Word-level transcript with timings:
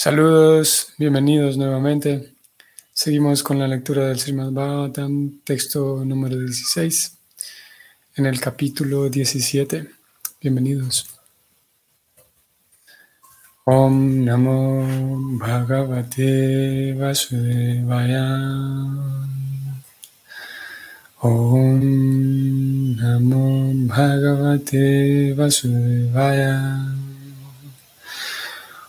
Saludos, 0.00 0.92
bienvenidos 0.96 1.56
nuevamente. 1.56 2.32
Seguimos 2.92 3.42
con 3.42 3.58
la 3.58 3.66
lectura 3.66 4.06
del 4.06 4.20
Srimad 4.20 4.52
Bhagavatam, 4.52 5.40
texto 5.42 6.04
número 6.04 6.38
16, 6.38 7.18
en 8.14 8.26
el 8.26 8.40
capítulo 8.40 9.08
17. 9.08 9.90
Bienvenidos. 10.40 11.04
Om 13.64 14.24
Namo 14.24 15.36
Bhagavate 15.40 16.94
Vasudevaya. 16.94 18.24
Om 21.22 21.80
Namo 22.94 23.72
Bhagavate 23.88 25.34
Vasudevaya. 25.34 27.07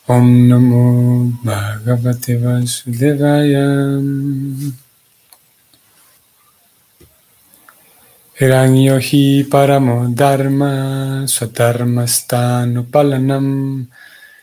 Om 0.09 0.49
Namo 0.49 1.29
Bhagavate 1.45 2.41
Vasudevaya. 2.41 3.69
Hiranyohi 8.33 9.45
Paramo 9.47 10.09
Dharma 10.09 11.27
Swadharmastano 11.27 12.89
Palanam 12.89 13.85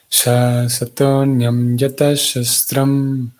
Shasatonyam 0.08 1.76
Yata 1.76 2.14
Shastram 2.14 3.32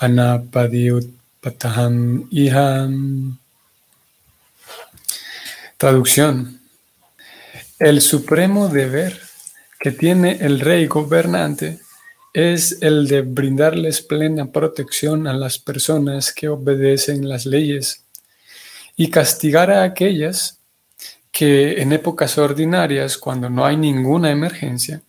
Anapadiutpataham 0.00 2.26
Iham. 2.32 3.38
Traducción. 5.78 6.58
El 7.78 8.00
supremo 8.00 8.68
deber 8.68 9.33
que 9.84 9.92
tiene 9.92 10.38
el 10.40 10.60
rey 10.60 10.86
gobernante 10.86 11.78
es 12.32 12.78
el 12.80 13.06
de 13.06 13.20
brindarles 13.20 14.00
plena 14.00 14.50
protección 14.50 15.26
a 15.26 15.34
las 15.34 15.58
personas 15.58 16.32
que 16.32 16.48
obedecen 16.48 17.28
las 17.28 17.44
leyes 17.44 18.02
y 18.96 19.10
castigar 19.10 19.70
a 19.70 19.82
aquellas 19.82 20.58
que 21.30 21.82
en 21.82 21.92
épocas 21.92 22.38
ordinarias, 22.38 23.18
cuando 23.18 23.50
no 23.50 23.66
hay 23.66 23.76
ninguna 23.76 24.30
emergencia, 24.30 25.02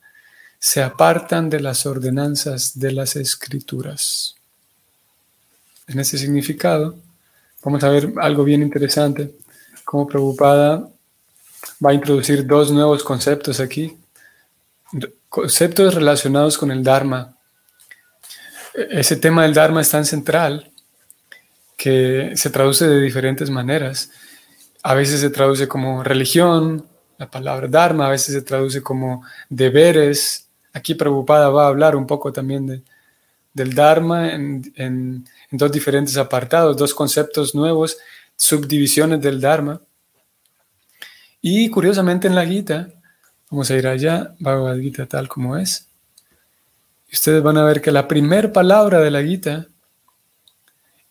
se 0.59 0.83
apartan 0.83 1.49
de 1.49 1.61
las 1.61 1.85
ordenanzas 1.85 2.77
de 2.77 2.91
las 2.91 3.15
escrituras. 3.15 4.35
En 5.87 6.01
ese 6.01 6.17
significado, 6.17 6.97
vamos 7.63 7.81
a 7.81 7.89
ver 7.89 8.11
algo 8.17 8.43
bien 8.43 8.61
interesante, 8.61 9.35
como 9.85 10.05
preocupada 10.05 10.89
va 11.81 11.91
a 11.91 11.93
introducir 11.93 12.45
dos 12.45 12.73
nuevos 12.73 13.05
conceptos 13.05 13.61
aquí 13.61 13.97
conceptos 15.29 15.93
relacionados 15.93 16.57
con 16.57 16.71
el 16.71 16.83
Dharma. 16.83 17.35
Ese 18.73 19.15
tema 19.15 19.43
del 19.43 19.53
Dharma 19.53 19.81
es 19.81 19.89
tan 19.89 20.05
central 20.05 20.71
que 21.77 22.33
se 22.35 22.49
traduce 22.49 22.87
de 22.87 23.01
diferentes 23.01 23.49
maneras. 23.49 24.11
A 24.83 24.93
veces 24.93 25.19
se 25.21 25.29
traduce 25.29 25.67
como 25.67 26.03
religión, 26.03 26.85
la 27.17 27.29
palabra 27.29 27.67
Dharma, 27.67 28.07
a 28.07 28.11
veces 28.11 28.33
se 28.33 28.41
traduce 28.41 28.81
como 28.81 29.23
deberes. 29.49 30.47
Aquí 30.73 30.95
Preocupada 30.95 31.49
va 31.49 31.65
a 31.65 31.69
hablar 31.69 31.95
un 31.95 32.05
poco 32.05 32.31
también 32.31 32.65
de, 32.67 32.83
del 33.53 33.73
Dharma 33.73 34.33
en 34.33 35.25
dos 35.51 35.71
diferentes 35.71 36.17
apartados, 36.17 36.77
dos 36.77 36.93
conceptos 36.93 37.55
nuevos, 37.55 37.97
subdivisiones 38.35 39.21
del 39.21 39.39
Dharma. 39.39 39.81
Y 41.41 41.69
curiosamente 41.69 42.27
en 42.27 42.35
la 42.35 42.45
Gita 42.45 42.89
Vamos 43.55 43.71
a 43.71 43.77
ir 43.77 43.87
allá, 43.87 44.35
Bhagavad 44.37 44.77
Gita 44.79 45.05
tal 45.05 45.29
como 45.29 45.55
es. 45.55 45.87
Ustedes 47.09 47.41
van 47.41 47.57
a 47.57 47.63
ver 47.63 47.79
que 47.79 47.89
la 47.89 48.05
primera 48.05 48.51
palabra 48.51 48.99
de 48.99 49.09
la 49.09 49.23
Gita 49.23 49.67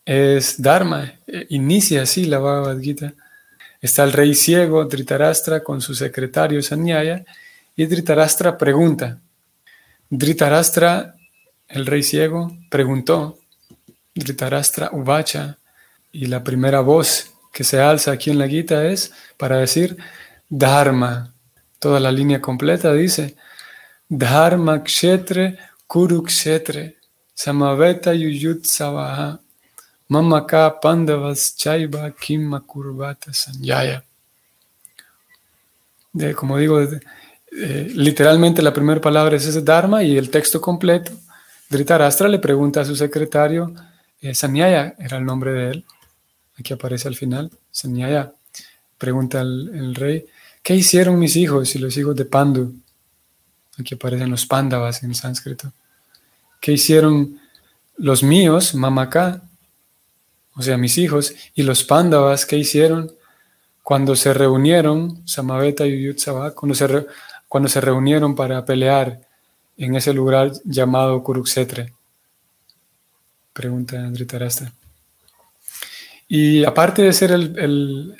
es 0.05 0.61
Dharma. 0.61 1.11
Eh, 1.25 1.47
inicia 1.49 2.03
así 2.03 2.25
la 2.25 2.37
Bhagavad 2.37 2.79
Gita. 2.79 3.15
Está 3.81 4.03
el 4.03 4.11
rey 4.11 4.35
ciego, 4.35 4.85
Dhritarashtra, 4.85 5.63
con 5.63 5.81
su 5.81 5.95
secretario 5.95 6.61
Sanyaya, 6.61 7.25
y 7.75 7.87
Dhritarashtra 7.87 8.59
pregunta. 8.59 9.19
Dhritarashtra, 10.11 11.15
el 11.67 11.87
rey 11.87 12.03
ciego, 12.03 12.55
preguntó. 12.69 13.39
Dhritarashtra 14.13 14.91
Uvacha, 14.93 15.57
y 16.11 16.27
la 16.27 16.43
primera 16.43 16.81
voz 16.81 17.31
que 17.51 17.63
se 17.63 17.79
alza 17.79 18.11
aquí 18.11 18.29
en 18.29 18.37
la 18.37 18.47
Gita 18.47 18.85
es 18.85 19.11
para 19.35 19.57
decir 19.57 19.97
Dharma 20.47 21.31
toda 21.79 21.99
la 21.99 22.11
línea 22.11 22.41
completa, 22.41 22.93
dice, 22.93 23.35
Dharma 24.07 24.83
Kshetre 24.83 25.57
Kurukshetre 25.87 26.97
Samaveta 27.33 28.13
Yuyutsavaha 28.13 29.39
Mamaka 30.09 30.79
Pandavas 30.79 31.55
Chaiva 31.55 32.11
Kimma 32.11 32.61
Kurvata 32.61 33.33
Sanyaya. 33.33 34.03
Como 36.35 36.57
digo, 36.57 36.79
eh, 36.81 37.91
literalmente 37.93 38.61
la 38.61 38.73
primera 38.73 39.01
palabra 39.01 39.35
es 39.35 39.45
ese 39.47 39.61
Dharma 39.61 40.03
y 40.03 40.17
el 40.17 40.29
texto 40.29 40.61
completo. 40.61 41.11
Dhritarashtra 41.69 42.27
le 42.27 42.39
pregunta 42.39 42.81
a 42.81 42.85
su 42.85 42.95
secretario, 42.95 43.73
eh, 44.21 44.35
Sanyaya 44.35 44.95
era 44.99 45.17
el 45.17 45.25
nombre 45.25 45.51
de 45.51 45.71
él, 45.71 45.85
aquí 46.57 46.73
aparece 46.73 47.07
al 47.07 47.15
final, 47.15 47.49
Sanyaya, 47.71 48.31
pregunta 48.97 49.41
el 49.41 49.95
rey, 49.95 50.25
¿Qué 50.65 50.73
hicieron 50.73 51.19
mis 51.19 51.35
hijos 51.35 51.75
y 51.75 51.77
los 51.77 51.95
hijos 51.95 52.15
de 52.15 52.25
Pandu? 52.25 52.73
Aquí 53.77 53.93
aparecen 53.93 54.31
los 54.31 54.47
Pandavas 54.47 55.03
en 55.03 55.13
sánscrito. 55.13 55.71
¿Qué 56.59 56.71
hicieron 56.71 57.39
los 57.97 58.23
míos, 58.23 58.73
Mamaka? 58.73 59.43
O 60.55 60.63
sea, 60.63 60.75
mis 60.75 60.97
hijos, 60.97 61.35
y 61.53 61.61
los 61.61 61.83
Pandavas, 61.83 62.47
¿qué 62.47 62.57
hicieron 62.57 63.11
cuando 63.83 64.15
se 64.15 64.33
reunieron, 64.33 65.21
Samaveta 65.27 65.85
y 65.85 66.01
Yutsava, 66.01 66.55
cuando 66.55 66.73
se, 66.73 67.81
reunieron 67.81 68.35
para 68.35 68.65
pelear 68.65 69.21
en 69.77 69.95
ese 69.95 70.13
lugar 70.13 70.51
llamado 70.63 71.21
Kuruksetre? 71.21 71.93
Pregunta 73.53 74.01
Dhritarashtra. 74.09 74.73
Y 76.27 76.63
aparte 76.63 77.03
de 77.03 77.13
ser 77.13 77.33
el, 77.33 78.15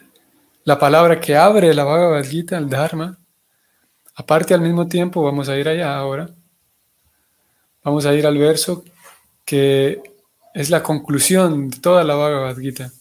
la 0.66 0.80
palabra 0.80 1.20
que 1.20 1.38
abre 1.38 1.74
la 1.74 1.84
Bhagavad 1.84 2.26
Gita, 2.26 2.58
el 2.58 2.68
Dharma. 2.68 3.18
Aparte, 4.16 4.54
al 4.54 4.62
mismo 4.62 4.88
tiempo, 4.88 5.24
vamos 5.24 5.48
a 5.48 5.58
ir 5.58 5.70
allá 5.70 5.96
ahora. 5.96 6.30
Vamos 7.84 8.06
a 8.08 8.14
ir 8.16 8.26
al 8.26 8.38
verso 8.38 8.84
que 9.46 10.02
es 10.56 10.72
la 10.72 10.82
conclusión 10.82 11.70
de 11.70 11.78
toda 11.78 12.04
la 12.04 12.16
Bhagavad 12.16 12.58
Gita. 12.58 12.92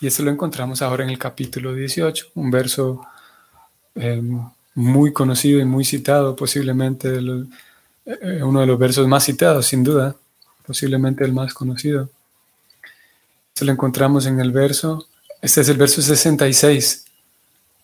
Y 0.00 0.06
esto 0.06 0.22
lo 0.22 0.30
encontramos 0.30 0.82
ahora 0.82 1.04
en 1.04 1.10
el 1.10 1.18
capítulo 1.18 1.72
18, 1.72 2.32
un 2.34 2.50
verso 2.50 3.00
eh, 3.94 4.22
muy 4.74 5.14
conocido 5.14 5.58
y 5.58 5.64
muy 5.64 5.86
citado, 5.86 6.36
posiblemente 6.36 7.08
eh, 8.04 8.42
uno 8.42 8.60
de 8.60 8.66
los 8.66 8.78
versos 8.78 9.08
más 9.08 9.24
citados, 9.24 9.66
sin 9.66 9.82
duda, 9.82 10.14
posiblemente 10.66 11.24
el 11.24 11.32
más 11.32 11.54
conocido. 11.54 12.10
Esto 13.54 13.64
lo 13.64 13.72
encontramos 13.72 14.26
en 14.26 14.38
el 14.40 14.52
verso 14.52 15.06
este 15.42 15.60
es 15.60 15.68
el 15.68 15.76
verso 15.76 16.02
66 16.02 17.04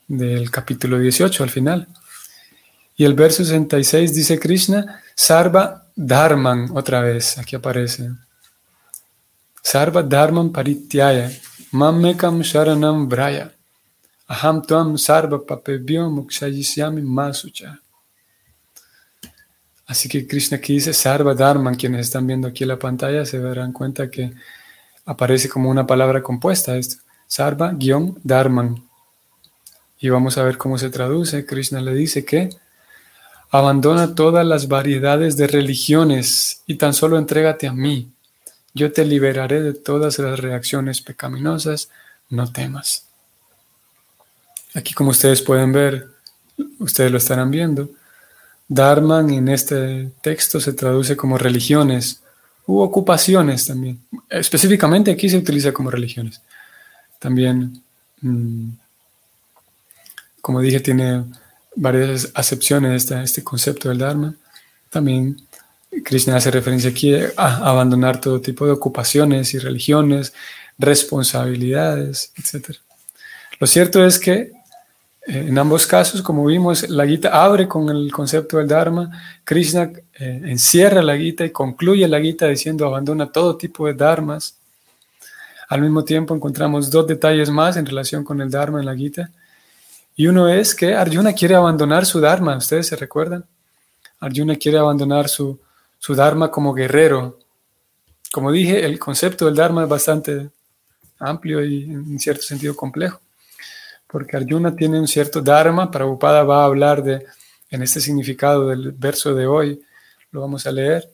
del 0.08 0.50
capítulo 0.50 0.98
18 0.98 1.42
al 1.42 1.50
final. 1.50 1.88
Y 2.96 3.04
el 3.04 3.14
verso 3.14 3.44
66 3.44 4.14
dice 4.14 4.38
Krishna, 4.38 5.02
Sarva 5.14 5.86
Dharman, 5.94 6.70
otra 6.74 7.00
vez, 7.00 7.38
aquí 7.38 7.56
aparece. 7.56 8.10
Sarva 9.62 10.02
Dharman 10.02 10.52
Parityaya, 10.52 11.30
Mammekam 11.72 12.42
Sharanam 12.42 13.08
Braya, 13.08 13.52
Aham 14.28 14.62
Tuam 14.62 14.98
Sarva 14.98 15.44
Papebhyo 15.44 16.10
Mukshayishyami 16.10 17.02
Masucha. 17.02 17.78
Así 19.86 20.08
que 20.08 20.26
Krishna 20.26 20.58
aquí 20.58 20.74
dice 20.74 20.92
Sarva 20.92 21.34
Dharman, 21.34 21.74
quienes 21.74 22.06
están 22.06 22.26
viendo 22.26 22.48
aquí 22.48 22.64
la 22.64 22.78
pantalla 22.78 23.25
se 23.25 23.38
darán 23.38 23.72
cuenta 23.72 24.10
que 24.10 24.32
aparece 25.05 25.48
como 25.48 25.70
una 25.70 25.87
palabra 25.87 26.22
compuesta 26.22 26.76
esto. 26.76 27.01
Sarva-Dharman. 27.32 28.84
Y 29.99 30.11
vamos 30.11 30.37
a 30.37 30.43
ver 30.43 30.58
cómo 30.58 30.76
se 30.76 30.90
traduce. 30.90 31.46
Krishna 31.46 31.81
le 31.81 31.94
dice 31.94 32.26
que 32.26 32.50
abandona 33.50 34.14
todas 34.14 34.44
las 34.44 34.69
variedades 34.69 35.38
de 35.38 35.46
religiones 35.46 36.62
y 36.67 36.75
tan 36.75 36.93
solo 36.93 37.17
entrégate 37.17 37.67
a 37.67 37.73
mí. 37.73 38.11
Yo 38.75 38.93
te 38.93 39.06
liberaré 39.06 39.62
de 39.62 39.73
todas 39.73 40.19
las 40.19 40.40
reacciones 40.40 41.00
pecaminosas. 41.00 41.88
No 42.29 42.52
temas. 42.52 43.06
Aquí 44.75 44.93
como 44.93 45.11
ustedes 45.11 45.40
pueden 45.40 45.73
ver, 45.73 46.08
ustedes 46.81 47.11
lo 47.11 47.17
estarán 47.17 47.50
viendo, 47.50 47.88
Dharman 48.69 49.31
en 49.31 49.49
este 49.49 50.11
texto 50.20 50.61
se 50.61 50.75
traduce 50.75 51.17
como 51.17 51.38
religiones 51.38 52.23
u 52.67 52.81
ocupaciones 52.81 53.67
también. 53.67 54.00
Específicamente 54.29 55.11
aquí 55.11 55.31
se 55.31 55.38
utiliza 55.38 55.73
como 55.73 55.90
religiones. 55.90 56.43
También, 57.22 57.80
mm, 58.20 58.70
como 60.40 60.60
dije, 60.60 60.80
tiene 60.80 61.24
varias 61.76 62.32
acepciones 62.34 63.08
este, 63.12 63.44
concepto 63.44 63.88
del 63.88 63.98
Dharma. 63.98 64.34
También 64.90 65.36
Krishna 66.04 66.34
hace 66.34 66.50
referencia 66.50 66.90
aquí 66.90 67.14
a 67.36 67.56
abandonar 67.70 68.20
todo 68.20 68.40
tipo 68.40 68.66
de 68.66 68.72
ocupaciones 68.72 69.54
y 69.54 69.60
religiones, 69.60 70.32
responsabilidades, 70.78 72.32
etc. 72.36 72.76
Lo 73.60 73.69
cierto 73.69 74.04
es 74.04 74.19
que 74.19 74.34
eh, 74.34 75.46
en 75.48 75.56
ambos 75.58 75.86
casos, 75.86 76.22
como 76.22 76.44
vimos, 76.44 76.90
la 76.90 77.06
Gita 77.06 77.44
abre 77.44 77.69
con 77.69 77.88
el 77.88 78.10
concepto 78.10 78.58
del 78.58 78.66
Dharma, 78.66 79.12
Krishna 79.44 79.92
eh, 80.19 80.40
encierra 80.44 81.02
la 81.02 81.16
Gita 81.16 81.44
y 81.44 81.50
concluye 81.50 82.08
la 82.08 82.20
Gita 82.20 82.48
diciendo 82.48 82.84
abandona 82.84 83.30
todo 83.30 83.56
tipo 83.56 83.86
de 83.86 83.94
Dharmas. 83.94 84.56
Al 85.72 85.80
mismo 85.80 86.04
tiempo 86.04 86.34
encontramos 86.34 86.90
dos 86.90 87.06
detalles 87.06 87.48
más 87.48 87.78
en 87.78 87.86
relación 87.86 88.24
con 88.24 88.42
el 88.42 88.50
Dharma 88.50 88.80
en 88.80 88.84
la 88.84 88.94
Gita. 88.94 89.30
Y 90.14 90.26
uno 90.26 90.46
es 90.46 90.74
que 90.74 90.94
Arjuna 90.94 91.32
quiere 91.32 91.54
abandonar 91.54 92.04
su 92.04 92.20
Dharma, 92.20 92.58
¿ustedes 92.58 92.88
se 92.88 92.96
recuerdan? 92.96 93.46
Arjuna 94.20 94.56
quiere 94.56 94.76
abandonar 94.76 95.30
su, 95.30 95.58
su 95.98 96.14
Dharma 96.14 96.50
como 96.50 96.74
guerrero. 96.74 97.38
Como 98.30 98.52
dije, 98.52 98.84
el 98.84 98.98
concepto 98.98 99.46
del 99.46 99.54
Dharma 99.54 99.84
es 99.84 99.88
bastante 99.88 100.50
amplio 101.19 101.64
y 101.64 101.84
en 101.84 102.20
cierto 102.20 102.42
sentido 102.42 102.76
complejo, 102.76 103.22
porque 104.06 104.36
Arjuna 104.36 104.76
tiene 104.76 105.00
un 105.00 105.08
cierto 105.08 105.40
Dharma, 105.40 105.90
Prabhupada 105.90 106.42
va 106.42 106.64
a 106.64 106.66
hablar 106.66 107.02
de, 107.02 107.24
en 107.70 107.82
este 107.82 107.98
significado 107.98 108.69
del 108.69 108.92
verso 108.92 109.34
de 109.34 109.46
hoy, 109.46 109.80
lo 110.32 110.42
vamos 110.42 110.66
a 110.66 110.70
leer, 110.70 111.10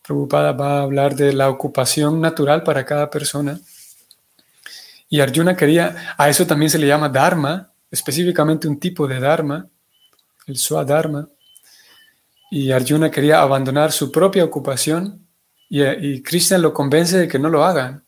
Prabhupada 0.00 0.52
va 0.52 0.78
a 0.78 0.82
hablar 0.82 1.16
de 1.16 1.32
la 1.32 1.50
ocupación 1.50 2.20
natural 2.20 2.62
para 2.62 2.84
cada 2.84 3.10
persona. 3.10 3.58
Y 5.08 5.20
Arjuna 5.20 5.56
quería, 5.56 6.14
a 6.16 6.28
eso 6.28 6.46
también 6.46 6.70
se 6.70 6.78
le 6.78 6.86
llama 6.86 7.08
Dharma, 7.08 7.72
específicamente 7.90 8.66
un 8.66 8.80
tipo 8.80 9.06
de 9.06 9.20
Dharma, 9.20 9.68
el 10.46 10.56
Swadharma 10.56 11.28
y 12.50 12.70
Arjuna 12.70 13.10
quería 13.10 13.40
abandonar 13.42 13.92
su 13.92 14.10
propia 14.12 14.44
ocupación 14.44 15.26
y, 15.68 16.22
Krishna 16.22 16.58
lo 16.58 16.72
convence 16.72 17.18
de 17.18 17.28
que 17.28 17.38
no 17.38 17.48
lo 17.48 17.64
hagan. 17.64 18.04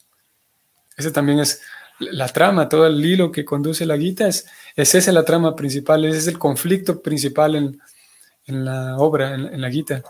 Esa 0.97 1.13
también 1.13 1.41
es 1.41 1.61
la 1.99 2.29
trama, 2.29 2.69
todo 2.69 2.87
el 2.87 3.05
hilo 3.05 3.33
que 3.33 3.45
conduce 3.45 3.85
la 3.85 3.99
Gita, 3.99 4.29
es, 4.29 4.47
es 4.77 4.95
esa 4.95 5.11
la 5.11 5.25
trama 5.25 5.57
principal, 5.57 6.05
ese 6.05 6.19
es 6.19 6.27
el 6.29 6.39
conflicto 6.39 7.03
principal 7.03 7.57
en, 7.57 8.65
la 8.65 8.97
obra, 8.97 9.35
en, 9.35 9.61
la 9.61 9.71
Gita, 9.71 10.03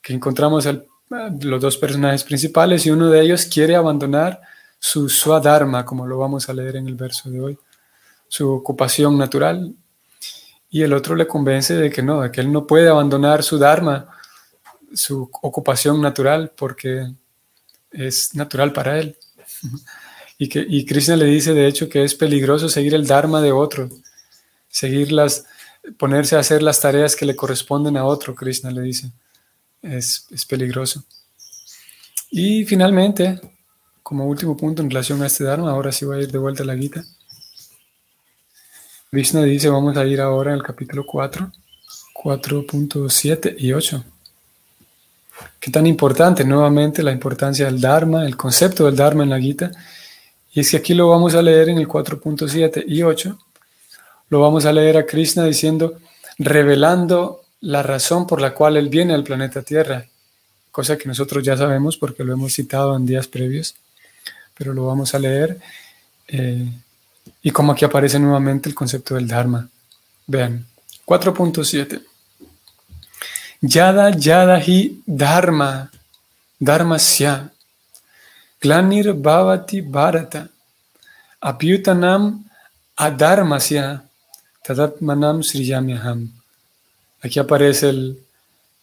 que 0.00 0.12
encontramos 0.12 0.68
los 1.40 1.60
dos 1.60 1.76
personajes 1.76 2.22
principales 2.22 2.86
y 2.86 2.90
uno 2.90 3.10
de 3.10 3.20
ellos 3.20 3.46
quiere 3.46 3.74
abandonar 3.74 4.40
su 4.78 5.08
swadharma, 5.08 5.84
como 5.84 6.06
lo 6.06 6.18
vamos 6.18 6.48
a 6.48 6.54
leer 6.54 6.76
en 6.76 6.86
el 6.86 6.94
verso 6.94 7.30
de 7.30 7.40
hoy, 7.40 7.58
su 8.28 8.50
ocupación 8.50 9.16
natural, 9.18 9.74
y 10.68 10.82
el 10.82 10.92
otro 10.92 11.14
le 11.14 11.26
convence 11.26 11.74
de 11.74 11.90
que 11.90 12.02
no, 12.02 12.22
de 12.22 12.30
que 12.30 12.40
él 12.40 12.52
no 12.52 12.66
puede 12.66 12.88
abandonar 12.88 13.42
su 13.42 13.58
dharma, 13.58 14.08
su 14.92 15.30
ocupación 15.42 16.00
natural, 16.00 16.52
porque 16.56 17.12
es 17.90 18.34
natural 18.34 18.72
para 18.72 18.98
él. 18.98 19.16
Y, 20.38 20.50
que, 20.50 20.62
y 20.68 20.84
Krishna 20.84 21.16
le 21.16 21.24
dice, 21.24 21.54
de 21.54 21.66
hecho, 21.66 21.88
que 21.88 22.04
es 22.04 22.14
peligroso 22.14 22.68
seguir 22.68 22.92
el 22.92 23.06
dharma 23.06 23.40
de 23.40 23.52
otro, 23.52 23.88
seguir 24.68 25.10
las, 25.10 25.46
ponerse 25.96 26.36
a 26.36 26.40
hacer 26.40 26.62
las 26.62 26.78
tareas 26.78 27.16
que 27.16 27.24
le 27.24 27.34
corresponden 27.34 27.96
a 27.96 28.04
otro, 28.04 28.34
Krishna 28.34 28.70
le 28.70 28.82
dice. 28.82 29.12
Es, 29.80 30.26
es 30.30 30.44
peligroso. 30.44 31.04
Y 32.30 32.66
finalmente, 32.66 33.40
como 34.06 34.24
último 34.26 34.56
punto 34.56 34.82
en 34.82 34.88
relación 34.88 35.20
a 35.20 35.26
este 35.26 35.42
dharma, 35.42 35.72
ahora 35.72 35.90
sí 35.90 36.04
voy 36.04 36.18
a 36.18 36.22
ir 36.22 36.30
de 36.30 36.38
vuelta 36.38 36.62
a 36.62 36.66
la 36.66 36.76
Gita. 36.76 37.04
Krishna 39.10 39.42
dice, 39.42 39.68
vamos 39.68 39.96
a 39.96 40.04
ir 40.04 40.20
ahora 40.20 40.52
al 40.54 40.62
capítulo 40.62 41.04
4, 41.04 41.50
4.7 42.14 43.56
y 43.58 43.72
8. 43.72 44.04
Qué 45.58 45.72
tan 45.72 45.88
importante, 45.88 46.44
nuevamente, 46.44 47.02
la 47.02 47.10
importancia 47.10 47.66
del 47.66 47.80
Dharma, 47.80 48.24
el 48.26 48.36
concepto 48.36 48.86
del 48.86 48.94
Dharma 48.94 49.24
en 49.24 49.30
la 49.30 49.40
Gita. 49.40 49.72
Y 50.52 50.60
es 50.60 50.70
que 50.70 50.76
aquí 50.76 50.94
lo 50.94 51.08
vamos 51.08 51.34
a 51.34 51.42
leer 51.42 51.70
en 51.70 51.78
el 51.78 51.88
4.7 51.88 52.84
y 52.86 53.02
8. 53.02 53.36
Lo 54.28 54.38
vamos 54.38 54.66
a 54.66 54.72
leer 54.72 54.98
a 54.98 55.06
Krishna 55.06 55.42
diciendo, 55.46 55.98
revelando 56.38 57.42
la 57.60 57.82
razón 57.82 58.24
por 58.28 58.40
la 58.40 58.54
cual 58.54 58.76
él 58.76 58.88
viene 58.88 59.14
al 59.14 59.24
planeta 59.24 59.62
Tierra, 59.62 60.06
cosa 60.70 60.96
que 60.96 61.08
nosotros 61.08 61.42
ya 61.42 61.56
sabemos 61.56 61.96
porque 61.96 62.22
lo 62.22 62.32
hemos 62.32 62.52
citado 62.52 62.94
en 62.94 63.04
días 63.04 63.26
previos, 63.26 63.74
pero 64.56 64.72
lo 64.72 64.86
vamos 64.86 65.14
a 65.14 65.18
leer. 65.18 65.58
Eh, 66.28 66.68
y 67.42 67.50
como 67.50 67.72
aquí 67.72 67.84
aparece 67.84 68.18
nuevamente 68.18 68.68
el 68.68 68.74
concepto 68.74 69.14
del 69.14 69.28
Dharma. 69.28 69.68
Vean, 70.26 70.66
4.7. 71.06 72.02
Yada 73.62 74.10
yada 74.10 74.60
hi 74.60 75.02
dharma, 75.06 75.90
dharma 76.60 76.98
sya, 76.98 77.50
glanir 78.60 79.14
bhavati 79.14 79.80
bharata, 79.80 80.48
apyutanam 81.40 82.44
adharmasya, 82.96 84.02
tadatmanam 84.62 85.42
sriyamyaham. 85.42 86.30
Aquí 87.22 87.38
aparece 87.38 87.88
el, 87.88 88.18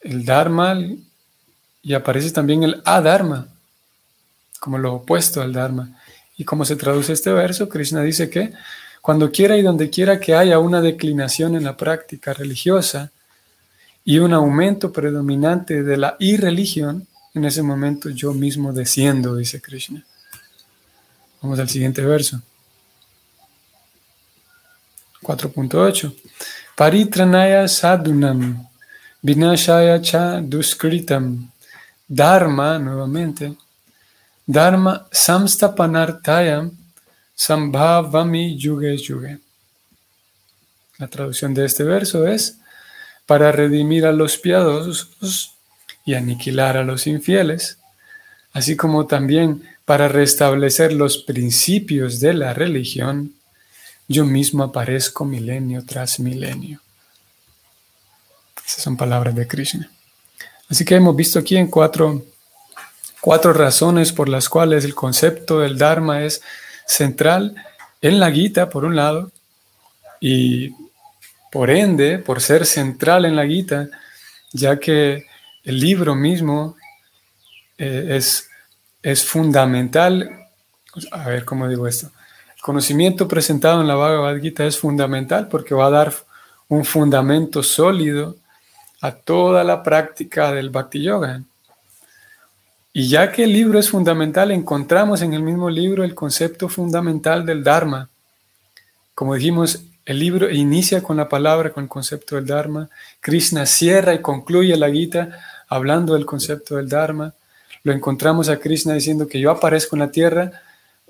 el 0.01 0.25
dharma 0.25 0.75
y 1.83 1.93
aparece 1.93 2.31
también 2.31 2.63
el 2.63 2.81
adharma, 2.83 3.47
como 4.63 4.77
lo 4.77 4.93
opuesto 4.93 5.41
al 5.41 5.51
dharma. 5.51 5.89
¿Y 6.37 6.45
cómo 6.45 6.63
se 6.63 6.77
traduce 6.77 7.11
este 7.11 7.33
verso? 7.33 7.67
Krishna 7.67 8.01
dice 8.01 8.29
que 8.29 8.53
cuando 9.01 9.29
quiera 9.29 9.57
y 9.57 9.61
donde 9.61 9.89
quiera 9.89 10.21
que 10.21 10.35
haya 10.35 10.57
una 10.57 10.79
declinación 10.79 11.57
en 11.57 11.65
la 11.65 11.75
práctica 11.75 12.31
religiosa 12.31 13.11
y 14.05 14.19
un 14.19 14.33
aumento 14.33 14.93
predominante 14.93 15.83
de 15.83 15.97
la 15.97 16.15
irreligión, 16.17 17.07
en 17.33 17.43
ese 17.43 17.61
momento 17.61 18.09
yo 18.09 18.33
mismo 18.33 18.71
desciendo, 18.71 19.35
dice 19.35 19.59
Krishna. 19.59 20.05
Vamos 21.41 21.59
al 21.59 21.67
siguiente 21.67 22.01
verso. 22.01 22.41
4.8. 25.23 26.15
Paritranaya 26.77 27.67
sadunam, 27.67 28.65
vinashaya 29.21 30.01
cha 30.01 30.39
duskritam, 30.39 31.51
dharma, 32.07 32.79
nuevamente, 32.79 33.57
Dharma 34.45 35.07
samstapanartayam 35.11 36.71
sambhavami 37.35 38.57
yuge 38.57 38.97
yuge. 38.97 39.39
La 40.97 41.07
traducción 41.07 41.53
de 41.53 41.65
este 41.65 41.83
verso 41.83 42.27
es 42.27 42.57
para 43.25 43.51
redimir 43.51 44.05
a 44.05 44.11
los 44.11 44.37
piadosos 44.37 45.55
y 46.05 46.13
aniquilar 46.13 46.77
a 46.77 46.83
los 46.83 47.07
infieles, 47.07 47.77
así 48.51 48.75
como 48.75 49.07
también 49.07 49.63
para 49.85 50.07
restablecer 50.07 50.93
los 50.93 51.17
principios 51.17 52.19
de 52.19 52.33
la 52.33 52.53
religión, 52.53 53.33
yo 54.07 54.25
mismo 54.25 54.63
aparezco 54.63 55.25
milenio 55.25 55.85
tras 55.85 56.19
milenio. 56.19 56.81
Esas 58.65 58.83
son 58.83 58.97
palabras 58.97 59.35
de 59.35 59.47
Krishna. 59.47 59.89
Así 60.69 60.85
que 60.85 60.95
hemos 60.95 61.15
visto 61.15 61.39
aquí 61.39 61.57
en 61.57 61.67
cuatro 61.67 62.25
cuatro 63.23 63.53
razones 63.53 64.11
por 64.11 64.27
las 64.27 64.49
cuales 64.49 64.83
el 64.83 64.93
concepto 64.93 65.61
del 65.61 65.77
Dharma 65.77 66.23
es 66.23 66.41
central 66.85 67.55
en 68.01 68.19
la 68.19 68.29
Gita, 68.29 68.67
por 68.67 68.83
un 68.83 68.97
lado, 68.97 69.31
y 70.19 70.75
por 71.49 71.69
ende, 71.69 72.19
por 72.19 72.41
ser 72.41 72.65
central 72.65 73.23
en 73.23 73.37
la 73.37 73.47
Gita, 73.47 73.87
ya 74.51 74.77
que 74.77 75.23
el 75.63 75.79
libro 75.79 76.15
mismo 76.15 76.75
eh, 77.77 78.07
es, 78.09 78.49
es 79.01 79.23
fundamental. 79.23 80.29
A 81.11 81.29
ver 81.29 81.45
cómo 81.45 81.69
digo 81.69 81.87
esto. 81.87 82.11
El 82.57 82.61
conocimiento 82.61 83.25
presentado 83.25 83.79
en 83.79 83.87
la 83.87 83.95
Bhagavad 83.95 84.41
Gita 84.41 84.65
es 84.65 84.77
fundamental 84.77 85.47
porque 85.47 85.73
va 85.73 85.85
a 85.85 85.91
dar 85.91 86.13
un 86.67 86.83
fundamento 86.83 87.63
sólido 87.63 88.35
a 88.99 89.13
toda 89.13 89.63
la 89.63 89.81
práctica 89.81 90.51
del 90.51 90.71
Bhakti 90.71 91.01
Yoga. 91.01 91.41
Y 92.95 93.07
ya 93.07 93.31
que 93.31 93.45
el 93.45 93.53
libro 93.53 93.79
es 93.79 93.89
fundamental, 93.89 94.51
encontramos 94.51 95.23
en 95.23 95.33
el 95.33 95.41
mismo 95.41 95.67
libro 95.67 96.03
el 96.03 96.13
concepto 96.13 96.69
fundamental 96.69 97.43
del 97.43 97.63
Dharma. 97.63 98.07
Como 99.15 99.33
dijimos, 99.33 99.81
el 100.05 100.19
libro 100.19 100.47
inicia 100.51 101.01
con 101.01 101.17
la 101.17 101.27
palabra, 101.27 101.71
con 101.71 101.85
el 101.85 101.89
concepto 101.89 102.35
del 102.35 102.45
Dharma. 102.45 102.89
Krishna 103.19 103.65
cierra 103.65 104.13
y 104.13 104.21
concluye 104.21 104.77
la 104.77 104.91
Gita 104.91 105.39
hablando 105.67 106.13
del 106.13 106.27
concepto 106.27 106.75
del 106.75 106.87
Dharma. 106.87 107.33
Lo 107.83 107.93
encontramos 107.93 108.47
a 108.49 108.59
Krishna 108.59 108.93
diciendo 108.93 109.27
que 109.27 109.39
yo 109.39 109.49
aparezco 109.49 109.95
en 109.95 110.01
la 110.01 110.11
tierra 110.11 110.51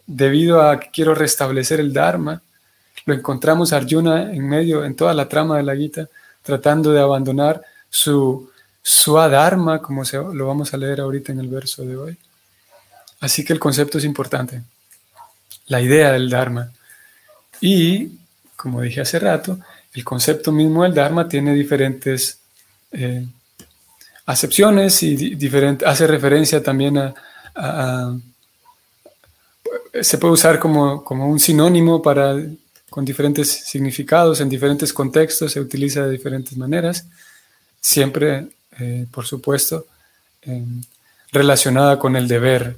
debido 0.07 0.61
a 0.61 0.79
que 0.79 0.89
quiero 0.89 1.13
restablecer 1.13 1.81
el 1.81 1.91
Dharma. 1.91 2.41
Lo 3.05 3.13
encontramos 3.13 3.73
a 3.73 3.77
Arjuna 3.77 4.31
en 4.31 4.47
medio, 4.47 4.85
en 4.85 4.95
toda 4.95 5.13
la 5.13 5.27
trama 5.27 5.57
de 5.57 5.63
la 5.63 5.75
Gita, 5.75 6.07
tratando 6.43 6.93
de 6.93 7.01
abandonar 7.01 7.61
su 7.89 8.52
Swadharma, 8.83 9.81
como 9.81 10.03
se, 10.03 10.17
lo 10.17 10.45
vamos 10.45 10.73
a 10.73 10.77
leer 10.77 10.99
ahorita 10.99 11.31
en 11.31 11.39
el 11.39 11.47
verso 11.47 11.83
de 11.85 11.95
hoy. 11.95 12.17
Así 13.21 13.45
que 13.45 13.53
el 13.53 13.59
concepto 13.59 13.97
es 13.97 14.03
importante, 14.03 14.61
la 15.67 15.79
idea 15.79 16.11
del 16.11 16.29
Dharma. 16.29 16.69
Y, 17.61 18.11
como 18.57 18.81
dije 18.81 18.99
hace 18.99 19.17
rato, 19.17 19.57
el 19.93 20.03
concepto 20.03 20.51
mismo 20.51 20.83
del 20.83 20.93
Dharma 20.93 21.29
tiene 21.29 21.53
diferentes 21.53 22.39
eh, 22.91 23.25
acepciones 24.25 25.01
y 25.03 25.35
diferente, 25.35 25.85
hace 25.85 26.05
referencia 26.05 26.61
también 26.61 26.97
a, 26.97 28.17
se 30.01 30.17
puede 30.17 30.33
usar 30.33 30.59
como, 30.59 31.03
como, 31.03 31.27
un 31.27 31.39
sinónimo 31.39 32.01
para, 32.01 32.35
con 32.89 33.05
diferentes 33.05 33.49
significados, 33.49 34.41
en 34.41 34.49
diferentes 34.49 34.91
contextos, 34.91 35.51
se 35.51 35.59
utiliza 35.59 36.03
de 36.05 36.11
diferentes 36.11 36.57
maneras, 36.57 37.05
siempre, 37.79 38.47
eh, 38.79 39.05
por 39.11 39.25
supuesto, 39.25 39.87
relacionada 41.31 41.97
con 41.97 42.15
el 42.15 42.27
deber, 42.27 42.77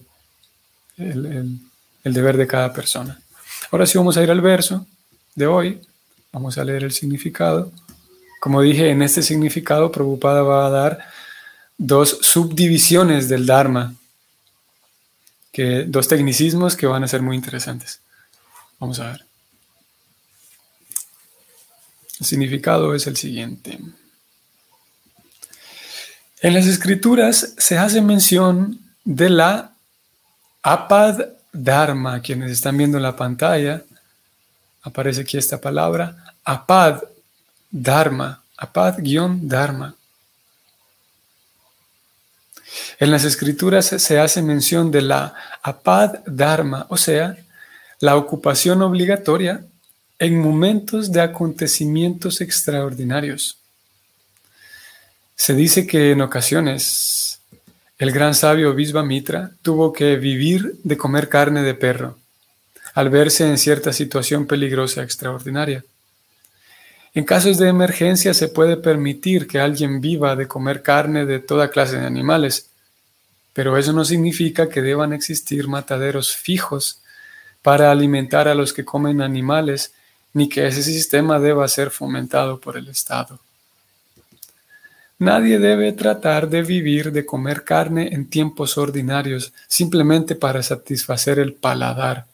el, 0.98 1.60
el 2.04 2.14
deber 2.14 2.38
de 2.38 2.48
cada 2.48 2.72
persona. 2.72 3.20
Ahora 3.72 3.86
sí 3.86 3.98
vamos 3.98 4.18
a 4.18 4.24
ir 4.24 4.30
al 4.30 4.42
verso 4.42 4.86
de 5.34 5.48
hoy, 5.48 5.82
vamos 6.32 6.58
a 6.58 6.64
leer 6.64 6.84
el 6.84 6.92
significado. 6.92 7.72
Como 8.40 8.62
dije, 8.62 8.92
en 8.92 9.02
este 9.02 9.24
significado 9.24 9.92
Prabhupada 9.92 10.44
va 10.44 10.68
a 10.68 10.70
dar 10.70 11.08
dos 11.78 12.20
subdivisiones 12.22 13.28
del 13.28 13.46
Dharma, 13.46 13.96
que, 15.52 15.84
dos 15.88 16.08
tecnicismos 16.08 16.76
que 16.76 16.86
van 16.86 17.04
a 17.04 17.08
ser 17.08 17.22
muy 17.22 17.36
interesantes. 17.36 18.02
Vamos 18.80 19.00
a 19.00 19.12
ver. 19.12 19.26
El 22.20 22.26
significado 22.26 22.94
es 22.94 23.08
el 23.08 23.18
siguiente. 23.18 23.80
En 26.42 26.54
las 26.54 26.68
escrituras 26.68 27.54
se 27.58 27.78
hace 27.78 28.02
mención 28.02 28.80
de 29.04 29.30
la 29.30 29.72
apad 30.62 31.20
dharma. 31.54 32.22
Quienes 32.22 32.52
están 32.52 32.78
viendo 32.78 32.98
en 32.98 33.04
la 33.04 33.16
pantalla, 33.16 33.84
aparece 34.84 35.22
aquí 35.22 35.38
esta 35.38 35.60
palabra, 35.60 36.36
apad 36.44 37.02
dharma, 37.72 38.44
apad-dharma. 38.58 39.96
En 43.00 43.12
las 43.12 43.24
escrituras 43.24 43.86
se 43.86 44.20
hace 44.20 44.42
mención 44.42 44.92
de 44.92 45.02
la 45.02 45.34
apad 45.64 46.20
dharma, 46.26 46.86
o 46.90 46.98
sea, 46.98 47.38
la 48.00 48.16
ocupación 48.18 48.82
obligatoria 48.82 49.66
en 50.20 50.40
momentos 50.40 51.12
de 51.12 51.22
acontecimientos 51.22 52.42
extraordinarios. 52.42 53.58
Se 55.36 55.54
dice 55.54 55.86
que 55.86 56.12
en 56.12 56.22
ocasiones 56.22 57.42
el 57.98 58.12
gran 58.12 58.36
sabio 58.36 58.74
Mitra 58.74 59.52
tuvo 59.62 59.94
que 59.94 60.16
vivir 60.16 60.76
de 60.84 60.98
comer 60.98 61.30
carne 61.30 61.62
de 61.62 61.74
perro 61.74 62.18
al 62.94 63.10
verse 63.10 63.46
en 63.46 63.58
cierta 63.58 63.92
situación 63.92 64.48
peligrosa 64.48 65.04
extraordinaria. 65.04 65.84
En 67.14 67.26
casos 67.26 67.58
de 67.58 67.68
emergencia 67.68 68.34
se 68.34 68.48
puede 68.48 68.78
permitir 68.78 69.48
que 69.48 69.60
alguien 69.60 70.00
viva 70.02 70.36
de 70.36 70.48
comer 70.48 70.82
carne 70.82 71.26
de 71.26 71.40
toda 71.40 71.70
clase 71.70 71.98
de 71.98 72.06
animales, 72.06 72.70
pero 73.54 73.78
eso 73.78 73.94
no 73.94 74.04
significa 74.04 74.70
que 74.70 74.82
deban 74.82 75.14
existir 75.14 75.68
mataderos 75.68 76.36
fijos 76.36 77.02
para 77.62 77.92
alimentar 77.92 78.48
a 78.48 78.56
los 78.56 78.74
que 78.74 78.86
comen 78.86 79.22
animales, 79.22 79.94
ni 80.34 80.48
que 80.50 80.68
ese 80.68 80.84
sistema 80.84 81.40
deba 81.40 81.68
ser 81.68 81.92
fomentado 81.92 82.60
por 82.60 82.78
el 82.78 82.88
Estado. 82.88 83.40
Nadie 85.18 85.60
debe 85.60 85.94
tratar 85.94 86.50
de 86.50 86.62
vivir 86.62 87.12
de 87.12 87.26
comer 87.26 87.64
carne 87.64 88.10
en 88.14 88.30
tiempos 88.30 88.78
ordinarios 88.78 89.54
simplemente 89.68 90.36
para 90.36 90.62
satisfacer 90.62 91.40
el 91.40 91.54
paladar. 91.54 92.26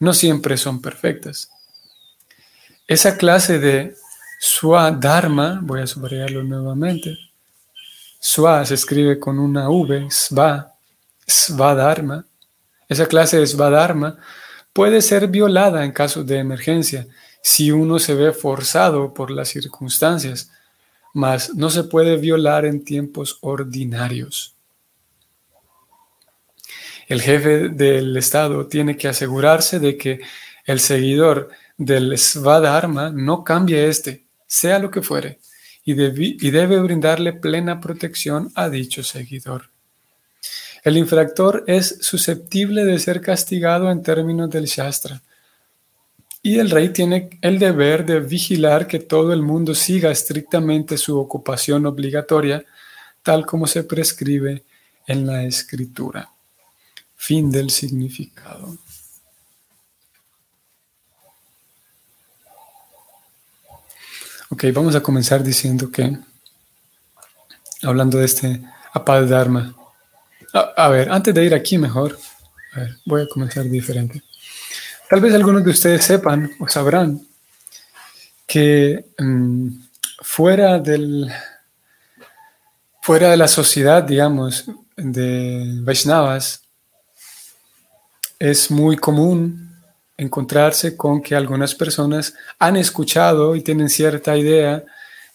no 0.00 0.12
siempre 0.12 0.56
son 0.56 0.82
perfectas. 0.82 1.52
Esa 2.88 3.16
clase 3.16 3.60
de 3.60 3.94
Swadharma, 4.40 5.60
voy 5.62 5.82
a 5.82 5.86
subrayarlo 5.86 6.42
nuevamente, 6.42 7.16
Swa 8.18 8.66
se 8.66 8.74
escribe 8.74 9.20
con 9.20 9.38
una 9.38 9.70
V, 9.70 10.08
Sva, 10.10 10.74
Svadharma. 11.24 12.26
Esa 12.88 13.06
clase 13.06 13.38
de 13.38 13.46
Svadharma 13.46 14.18
puede 14.72 15.00
ser 15.00 15.28
violada 15.28 15.84
en 15.84 15.92
caso 15.92 16.24
de 16.24 16.38
emergencia 16.38 17.06
si 17.42 17.72
uno 17.72 17.98
se 17.98 18.14
ve 18.14 18.32
forzado 18.32 19.12
por 19.12 19.30
las 19.30 19.48
circunstancias, 19.48 20.50
mas 21.12 21.54
no 21.54 21.68
se 21.68 21.84
puede 21.84 22.16
violar 22.16 22.64
en 22.64 22.84
tiempos 22.84 23.38
ordinarios. 23.42 24.54
El 27.08 27.20
jefe 27.20 27.68
del 27.68 28.16
Estado 28.16 28.66
tiene 28.66 28.96
que 28.96 29.08
asegurarse 29.08 29.80
de 29.80 29.98
que 29.98 30.20
el 30.64 30.80
seguidor 30.80 31.50
del 31.76 32.16
Svadharma 32.16 33.10
no 33.10 33.42
cambie 33.42 33.88
este, 33.88 34.24
sea 34.46 34.78
lo 34.78 34.90
que 34.90 35.02
fuere, 35.02 35.40
y, 35.84 35.92
y 35.92 36.50
debe 36.50 36.80
brindarle 36.80 37.32
plena 37.32 37.80
protección 37.80 38.52
a 38.54 38.70
dicho 38.70 39.02
seguidor. 39.02 39.68
El 40.84 40.96
infractor 40.96 41.64
es 41.66 41.98
susceptible 42.00 42.84
de 42.84 42.98
ser 42.98 43.20
castigado 43.20 43.90
en 43.90 44.02
términos 44.02 44.48
del 44.48 44.66
Shastra, 44.66 45.20
y 46.42 46.58
el 46.58 46.70
rey 46.70 46.88
tiene 46.88 47.38
el 47.40 47.60
deber 47.60 48.04
de 48.04 48.18
vigilar 48.18 48.88
que 48.88 48.98
todo 48.98 49.32
el 49.32 49.42
mundo 49.42 49.74
siga 49.74 50.10
estrictamente 50.10 50.98
su 50.98 51.18
ocupación 51.18 51.86
obligatoria, 51.86 52.64
tal 53.22 53.46
como 53.46 53.68
se 53.68 53.84
prescribe 53.84 54.64
en 55.06 55.24
la 55.24 55.44
escritura. 55.44 56.32
Fin 57.14 57.52
del 57.52 57.70
significado. 57.70 58.76
Ok, 64.50 64.64
vamos 64.74 64.96
a 64.96 65.00
comenzar 65.00 65.44
diciendo 65.44 65.90
que, 65.92 66.18
hablando 67.82 68.18
de 68.18 68.24
este 68.24 68.62
Apad 68.92 69.28
Dharma. 69.28 69.74
A, 70.52 70.88
ver, 70.88 71.10
antes 71.10 71.32
de 71.32 71.44
ir 71.44 71.54
aquí 71.54 71.78
mejor, 71.78 72.18
voy 73.06 73.22
a 73.22 73.28
comenzar 73.28 73.64
diferente. 73.64 74.22
Tal 75.12 75.20
vez 75.20 75.34
algunos 75.34 75.62
de 75.62 75.72
ustedes 75.72 76.06
sepan 76.06 76.50
o 76.58 76.66
sabrán 76.66 77.20
que 78.46 79.04
mm, 79.18 79.68
fuera, 80.22 80.78
del, 80.78 81.30
fuera 83.02 83.28
de 83.28 83.36
la 83.36 83.46
sociedad, 83.46 84.02
digamos, 84.02 84.64
de 84.96 85.80
Vaishnavas, 85.82 86.62
es 88.38 88.70
muy 88.70 88.96
común 88.96 89.76
encontrarse 90.16 90.96
con 90.96 91.20
que 91.20 91.36
algunas 91.36 91.74
personas 91.74 92.32
han 92.58 92.78
escuchado 92.78 93.54
y 93.54 93.60
tienen 93.60 93.90
cierta 93.90 94.34
idea 94.34 94.82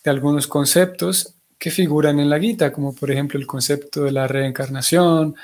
de 0.03 0.09
algunos 0.09 0.47
conceptos 0.47 1.35
que 1.59 1.69
figuran 1.69 2.19
en 2.19 2.31
la 2.31 2.39
Gita, 2.39 2.71
como 2.71 2.95
por 2.95 3.11
ejemplo 3.11 3.39
el 3.39 3.45
concepto 3.45 4.05
de 4.05 4.11
la 4.11 4.27
reencarnación, 4.27 5.35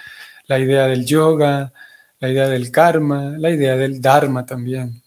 la 0.48 0.58
idea 0.58 0.88
del 0.88 1.06
yoga, 1.06 1.72
la 2.24 2.30
idea 2.30 2.48
del 2.48 2.72
karma, 2.72 3.36
la 3.38 3.50
idea 3.50 3.76
del 3.76 4.02
dharma 4.02 4.46
también. 4.46 5.02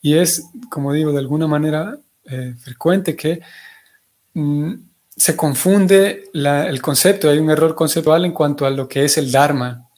Y 0.00 0.14
es, 0.14 0.44
como 0.70 0.92
digo, 0.92 1.10
de 1.10 1.18
alguna 1.18 1.48
manera 1.48 1.98
eh, 2.26 2.54
frecuente 2.60 3.16
que 3.16 3.40
mm, 4.32 4.72
se 5.16 5.34
confunde 5.34 6.30
el 6.32 6.80
concepto, 6.80 7.28
hay 7.28 7.38
un 7.38 7.50
error 7.50 7.74
conceptual 7.74 8.24
en 8.24 8.30
cuanto 8.30 8.64
a 8.64 8.70
lo 8.70 8.86
que 8.86 9.04
es 9.04 9.18
el 9.18 9.32
dharma. 9.32 9.88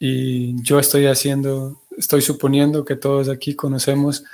Y 0.00 0.62
yo 0.62 0.78
estoy 0.78 1.04
haciendo, 1.04 1.82
estoy 1.98 2.22
suponiendo 2.22 2.82
que 2.82 2.96
todos 2.96 3.28
aquí 3.28 3.54
conocemos 3.54 4.24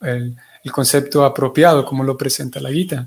el, 0.00 0.36
el 0.64 0.72
concepto 0.72 1.24
apropiado, 1.24 1.84
como 1.84 2.02
lo 2.02 2.16
presenta 2.16 2.58
la 2.58 2.72
Gita. 2.72 3.06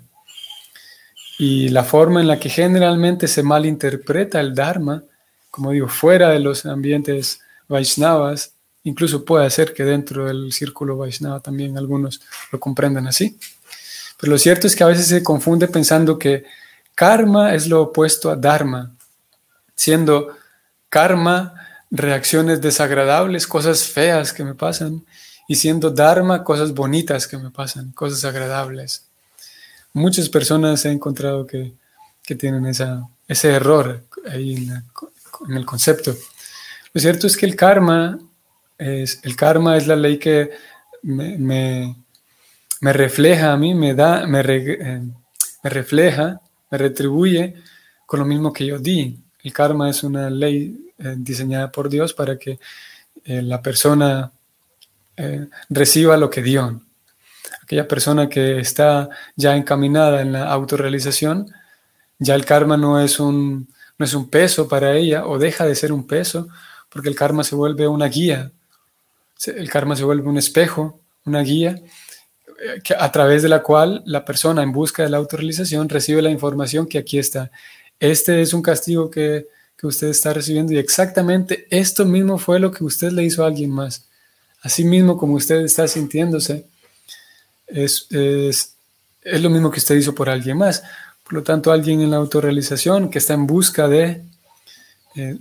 Y 1.37 1.67
la 1.67 1.83
forma 1.83 2.21
en 2.21 2.27
la 2.27 2.39
que 2.39 2.47
generalmente 2.47 3.27
se 3.27 3.43
malinterpreta 3.43 4.39
el 4.39 4.55
Dharma 4.55 5.03
como 5.57 5.71
digo, 5.71 5.87
fuera 5.87 6.29
de 6.29 6.39
los 6.39 6.67
ambientes 6.67 7.39
Vaishnavas, 7.67 8.51
incluso 8.83 9.25
puede 9.25 9.49
ser 9.49 9.73
que 9.73 9.83
dentro 9.83 10.27
del 10.27 10.53
círculo 10.53 10.97
Vaishnava 10.97 11.39
también 11.39 11.79
algunos 11.79 12.21
lo 12.51 12.59
comprendan 12.59 13.07
así. 13.07 13.39
Pero 14.19 14.33
lo 14.33 14.37
cierto 14.37 14.67
es 14.67 14.75
que 14.75 14.83
a 14.83 14.87
veces 14.87 15.07
se 15.07 15.23
confunde 15.23 15.67
pensando 15.67 16.19
que 16.19 16.43
karma 16.93 17.55
es 17.55 17.65
lo 17.67 17.81
opuesto 17.81 18.29
a 18.29 18.35
dharma, 18.35 18.95
siendo 19.73 20.37
karma 20.89 21.55
reacciones 21.89 22.61
desagradables, 22.61 23.47
cosas 23.47 23.83
feas 23.83 24.33
que 24.33 24.43
me 24.43 24.53
pasan, 24.53 25.03
y 25.47 25.55
siendo 25.55 25.89
dharma 25.89 26.43
cosas 26.43 26.71
bonitas 26.71 27.27
que 27.27 27.39
me 27.39 27.49
pasan, 27.49 27.93
cosas 27.93 28.23
agradables. 28.25 29.05
Muchas 29.91 30.29
personas 30.29 30.85
he 30.85 30.91
encontrado 30.91 31.47
que, 31.47 31.73
tienen 32.37 32.67
esa, 32.67 33.09
ese 33.27 33.49
error 33.53 34.03
ahí 34.29 34.53
en, 34.53 34.83
el 35.49 35.65
concepto. 35.65 36.15
Lo 36.93 37.01
cierto 37.01 37.27
es 37.27 37.37
que 37.37 37.45
el 37.45 37.55
karma 37.55 38.17
es, 38.77 39.19
el 39.23 39.35
karma 39.35 39.77
es 39.77 39.87
la 39.87 39.95
ley 39.95 40.17
que 40.17 40.51
me, 41.03 41.95
refleja 42.81 43.53
a 43.53 43.57
mí, 43.57 43.73
me 43.73 43.93
da, 43.93 44.25
me, 44.25 44.41
eh, 44.41 45.01
me 45.63 45.69
refleja, 45.69 46.41
me 46.69 46.77
retribuye 46.77 47.55
con 48.05 48.19
lo 48.19 48.25
mismo 48.25 48.53
que 48.53 48.65
yo 48.65 48.79
di. 48.79 49.19
El 49.43 49.53
karma 49.53 49.89
es 49.89 50.03
una 50.03 50.29
ley 50.29 50.93
eh, 50.97 51.15
diseñada 51.17 51.71
por 51.71 51.89
Dios 51.89 52.13
para 52.13 52.37
que 52.37 52.59
eh, 53.23 53.41
la 53.41 53.61
persona 53.61 54.31
reciba 55.69 56.15
lo 56.15 56.29
que 56.29 56.43
dio. 56.43 56.79
Aquella 57.63 57.87
persona 57.87 58.29
que 58.29 58.59
está 58.59 59.09
ya 59.35 59.55
encaminada 59.55 60.21
en 60.21 60.31
la 60.31 60.51
autorrealización, 60.51 61.51
ya 62.19 62.35
el 62.35 62.45
karma 62.45 62.77
no 62.77 63.01
es 63.01 63.19
un, 63.19 63.67
no 63.97 64.05
es 64.05 64.13
un 64.13 64.29
peso 64.29 64.67
para 64.67 64.95
ella 64.95 65.25
o 65.25 65.39
deja 65.39 65.65
de 65.65 65.75
ser 65.75 65.91
un 65.91 66.05
peso, 66.05 66.47
porque 66.89 67.09
el 67.09 67.15
karma 67.15 67.43
se 67.43 67.55
vuelve 67.55 67.87
una 67.87 68.07
guía, 68.07 68.51
el 69.45 69.69
karma 69.69 69.95
se 69.95 70.03
vuelve 70.03 70.27
un 70.27 70.37
espejo, 70.37 70.99
una 71.25 71.41
guía 71.41 71.81
a 72.97 73.11
través 73.11 73.43
de 73.43 73.49
la 73.49 73.61
cual 73.61 74.01
la 74.05 74.25
persona 74.25 74.63
en 74.63 74.71
busca 74.71 75.03
de 75.03 75.09
la 75.09 75.17
autorrealización 75.17 75.89
recibe 75.89 76.21
la 76.21 76.31
información 76.31 76.87
que 76.87 76.97
aquí 76.97 77.19
está. 77.19 77.51
Este 77.99 78.41
es 78.41 78.53
un 78.53 78.63
castigo 78.63 79.11
que 79.11 79.47
que 79.77 79.87
usted 79.87 80.07
está 80.07 80.33
recibiendo 80.33 80.73
y 80.73 80.77
exactamente 80.77 81.67
esto 81.69 82.03
mismo 82.03 82.39
fue 82.39 82.59
lo 82.59 82.71
que 82.71 82.83
usted 82.83 83.11
le 83.11 83.23
hizo 83.23 83.43
a 83.43 83.47
alguien 83.47 83.69
más. 83.69 84.05
Así 84.61 84.83
mismo 84.83 85.17
como 85.17 85.35
usted 85.35 85.57
está 85.57 85.87
sintiéndose, 85.87 86.65
es, 87.67 88.07
es, 88.09 88.75
lo 89.23 89.49
mismo 89.49 89.69
que 89.69 89.79
usted 89.79 89.95
hizo 89.95 90.15
por 90.15 90.29
alguien 90.29 90.57
más. 90.57 90.81
Por 91.27 91.33
lo 91.33 91.43
tanto, 91.43 91.71
alguien 91.71 92.01
en 92.01 92.11
la 92.11 92.17
autorrealización 92.17 93.09
que 93.09 93.19
está 93.19 93.33
en 93.33 93.45
busca 93.45 93.87
de, 93.87 94.23
eh, 95.15 95.37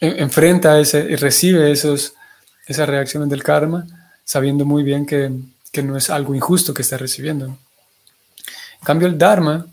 enfrenta 0.00 0.80
ese 0.80 1.00
y 1.10 1.16
recibe 1.16 1.70
esos, 1.70 2.14
esas 2.66 2.88
reacciones 2.88 3.28
del 3.28 3.42
karma, 3.42 3.86
sabiendo 4.24 4.64
muy 4.64 4.82
bien 4.82 5.06
que, 5.06 5.30
que 5.70 5.82
no 5.82 5.96
es 5.96 6.10
algo 6.10 6.34
injusto 6.34 6.72
que 6.72 6.82
está 6.82 6.96
recibiendo. 6.96 7.46
En 7.46 8.84
cambio, 8.84 9.06
el 9.06 9.18
Dharma 9.18 9.66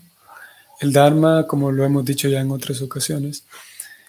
el 0.80 0.92
Dharma, 0.92 1.46
como 1.46 1.72
lo 1.72 1.84
hemos 1.84 2.04
dicho 2.04 2.28
ya 2.28 2.40
en 2.40 2.50
otras 2.50 2.82
ocasiones, 2.82 3.44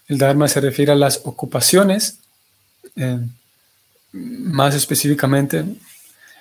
el 0.08 0.17
Dharma 0.17 0.48
se 0.48 0.62
refiere 0.62 0.91
a 0.91 0.96
las 0.96 1.22
ocupaciones, 1.24 2.20
eh, 2.96 3.20
más 4.12 4.75
específicamente, 4.75 5.63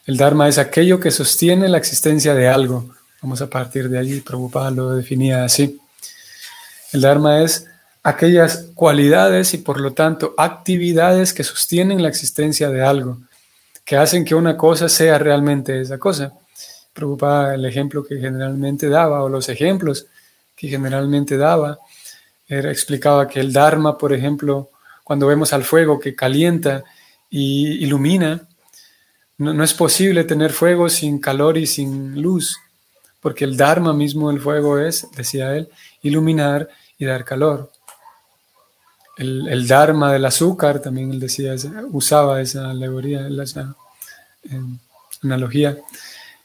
el 0.07 0.17
Dharma 0.17 0.49
es 0.49 0.59
aquello 0.59 1.00
que 1.00 1.11
sostiene 1.11 1.69
la 1.69 1.79
existencia 1.79 2.35
de 2.35 2.49
algo. 2.49 2.95
Vamos 3.26 3.42
a 3.42 3.50
partir 3.50 3.88
de 3.88 3.99
allí, 3.99 4.21
Prabhupada 4.21 4.71
lo 4.71 4.95
definía 4.95 5.42
así. 5.42 5.80
El 6.92 7.00
Dharma 7.00 7.42
es 7.42 7.66
aquellas 8.04 8.68
cualidades 8.73 9.52
y 9.52 9.59
por 9.59 9.80
lo 9.80 9.95
tanto 9.95 10.33
actividades 10.38 11.35
que 11.35 11.42
sostienen 11.42 12.00
la 12.00 12.09
existencia 12.09 12.71
de 12.71 12.85
algo, 12.85 13.18
que 13.85 13.97
hacen 13.97 14.25
que 14.25 14.37
una 14.37 14.56
cosa 14.56 14.89
sea 14.89 15.19
realmente 15.19 15.80
esa 15.80 15.99
cosa. 15.99 16.34
Prabhupada, 16.93 17.56
el 17.56 17.65
ejemplo 17.65 18.04
que 18.04 18.15
generalmente 18.21 18.89
daba, 18.89 19.25
o 19.25 19.28
los 19.28 19.49
ejemplos 19.49 20.06
que 20.54 20.69
generalmente 20.69 21.36
daba, 21.36 21.80
explicaba 22.47 23.26
que 23.26 23.41
el 23.41 23.52
Dharma, 23.52 23.99
por 23.99 24.12
ejemplo, 24.12 24.71
cuando 25.02 25.26
vemos 25.26 25.52
al 25.52 25.65
fuego 25.65 25.99
que 25.99 26.15
calienta 26.15 26.84
y 27.28 27.82
ilumina, 27.82 28.47
no, 29.39 29.65
es 29.65 29.75
posible 29.75 30.23
tener 30.23 30.52
fuego 30.52 30.89
sin 30.89 31.19
calor 31.19 31.58
y 31.58 31.67
sin 31.67 32.23
luz, 32.23 32.56
porque 33.26 33.45
el 33.45 33.56
Dharma 33.56 33.93
mismo 33.93 34.30
del 34.30 34.41
fuego 34.41 34.78
es, 34.78 35.08
decía 35.17 35.56
él, 35.56 35.69
iluminar 36.00 36.69
y 36.97 37.06
dar 37.06 37.25
calor. 37.25 37.73
El, 39.17 39.67
Dharma 39.67 40.12
del 40.12 40.25
azúcar, 40.26 40.78
también 40.78 41.10
él 41.10 41.19
decía, 41.19 41.56
usaba 41.91 42.41
esa 42.41 42.71
alegoría, 42.71 43.26
esa 43.43 43.75
eh, 44.45 44.60
analogía. 45.25 45.76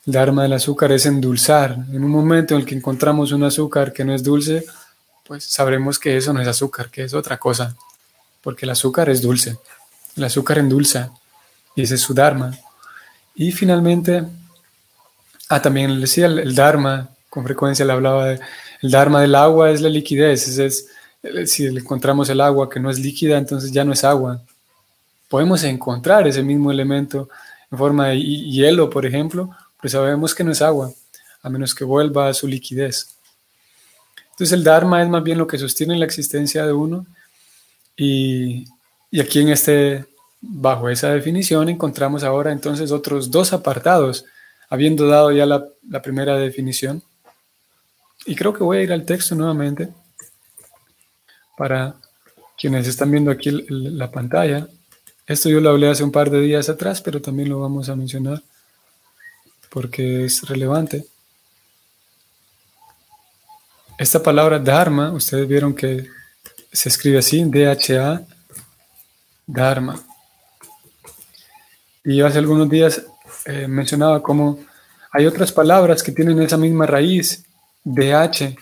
El 0.07 0.13
Dharma 0.13 0.41
del 0.41 0.53
azúcar 0.53 0.91
es 0.91 1.05
endulzar. 1.05 1.73
En 1.91 2.03
un 2.03 2.09
momento 2.09 2.55
en 2.55 2.61
el 2.61 2.65
que 2.65 2.73
encontramos 2.73 3.31
un 3.31 3.43
azúcar 3.43 3.93
que 3.93 4.03
no 4.03 4.15
es 4.15 4.23
dulce, 4.23 4.65
pues 5.23 5.43
sabremos 5.43 5.99
que 5.99 6.17
eso 6.17 6.33
no 6.33 6.41
es 6.41 6.47
azúcar, 6.47 6.89
que 6.89 7.03
es 7.03 7.13
otra 7.13 7.37
cosa, 7.37 7.75
porque 8.41 8.65
el 8.65 8.71
azúcar 8.71 9.07
es 9.11 9.21
dulce. 9.21 9.59
El 10.15 10.23
azúcar 10.23 10.57
endulza 10.57 11.11
y 11.75 11.83
ese 11.83 11.93
es 11.93 12.01
su 12.01 12.15
Dharma. 12.15 12.57
Y 13.35 13.51
finalmente, 13.51 14.25
ah, 15.55 15.61
también 15.61 15.95
le 15.95 16.01
decía 16.01 16.25
el, 16.27 16.55
Dharma, 16.55 17.09
con 17.29 17.43
frecuencia 17.43 17.85
le 17.85 17.93
hablaba 17.93 18.27
de, 18.27 18.39
el 18.81 18.91
Dharma 18.91 19.21
del 19.21 19.35
agua 19.35 19.69
es 19.71 19.81
la 19.81 19.89
liquidez, 19.89 20.57
si 21.45 21.65
encontramos 21.65 22.29
el 22.29 22.41
agua 22.41 22.69
que 22.69 22.79
no 22.79 22.89
es 22.89 22.99
líquida, 22.99 23.37
entonces 23.37 23.71
ya 23.71 23.83
no 23.83 23.93
es 23.93 24.03
agua. 24.03 24.41
Podemos 25.29 25.63
encontrar 25.63 26.27
ese 26.27 26.41
mismo 26.41 26.71
elemento 26.71 27.29
en 27.71 27.77
forma 27.77 28.07
de 28.07 28.19
hielo, 28.19 28.89
por 28.89 29.05
ejemplo, 29.05 29.49
pues 29.79 29.93
sabemos 29.93 30.33
que 30.33 30.43
no 30.43 30.51
es 30.51 30.61
agua, 30.61 30.91
a 31.41 31.49
menos 31.49 31.75
que 31.75 31.83
vuelva 31.83 32.27
a 32.27 32.33
su 32.33 32.47
liquidez. 32.47 33.15
Entonces 34.31 34.51
el 34.53 34.63
Dharma 34.63 35.03
es 35.03 35.09
más 35.09 35.23
bien 35.23 35.37
lo 35.37 35.47
que 35.47 35.57
sostiene 35.57 35.97
la 35.97 36.05
existencia 36.05 36.65
de 36.65 36.73
uno 36.73 37.05
y, 37.95 38.65
aquí 39.19 39.39
en 39.39 39.49
este, 39.49 40.05
bajo 40.41 40.89
esa 40.89 41.09
definición 41.09 41.69
encontramos 41.69 42.23
ahora 42.23 42.51
entonces 42.51 42.91
otros 42.91 43.29
dos 43.29 43.53
apartados, 43.53 44.25
habiendo 44.71 45.05
dado 45.05 45.31
ya 45.33 45.45
la, 45.45 46.01
primera 46.01 46.37
definición. 46.37 47.03
Y 48.25 48.35
creo 48.35 48.53
que 48.53 48.63
voy 48.63 48.77
a 48.77 48.81
ir 48.81 48.93
al 48.93 49.05
texto 49.05 49.35
nuevamente 49.35 49.89
para 51.57 51.95
quienes 52.57 52.87
están 52.87 53.11
viendo 53.11 53.31
aquí 53.31 53.51
la 53.67 54.09
pantalla. 54.09 54.67
Esto 55.27 55.49
yo 55.49 55.59
lo 55.59 55.71
hablé 55.71 55.89
hace 55.89 56.05
un 56.05 56.11
par 56.11 56.29
de 56.29 56.39
días 56.39 56.69
atrás, 56.69 57.01
pero 57.01 57.21
también 57.21 57.49
lo 57.49 57.59
vamos 57.59 57.89
a 57.89 57.97
mencionar 57.97 58.41
porque 59.69 60.25
es 60.25 60.47
relevante. 60.47 61.05
Esta 63.97 64.23
palabra 64.23 64.57
Dharma, 64.57 65.11
ustedes 65.11 65.47
vieron 65.49 65.75
que 65.75 66.07
se 66.71 66.87
escribe 66.87 67.17
así, 67.17 67.43
D-H-A, 67.43 68.21
Dharma. 69.45 70.01
Y 72.05 72.15
yo 72.15 72.25
hace 72.25 72.39
algunos 72.39 72.69
días 72.69 73.05
eh, 73.45 73.67
mencionaba 73.67 74.21
cómo 74.21 74.59
hay 75.11 75.25
otras 75.25 75.51
palabras 75.51 76.01
que 76.03 76.11
tienen 76.11 76.41
esa 76.41 76.57
misma 76.57 76.85
raíz, 76.85 77.43
DH, 77.83 78.55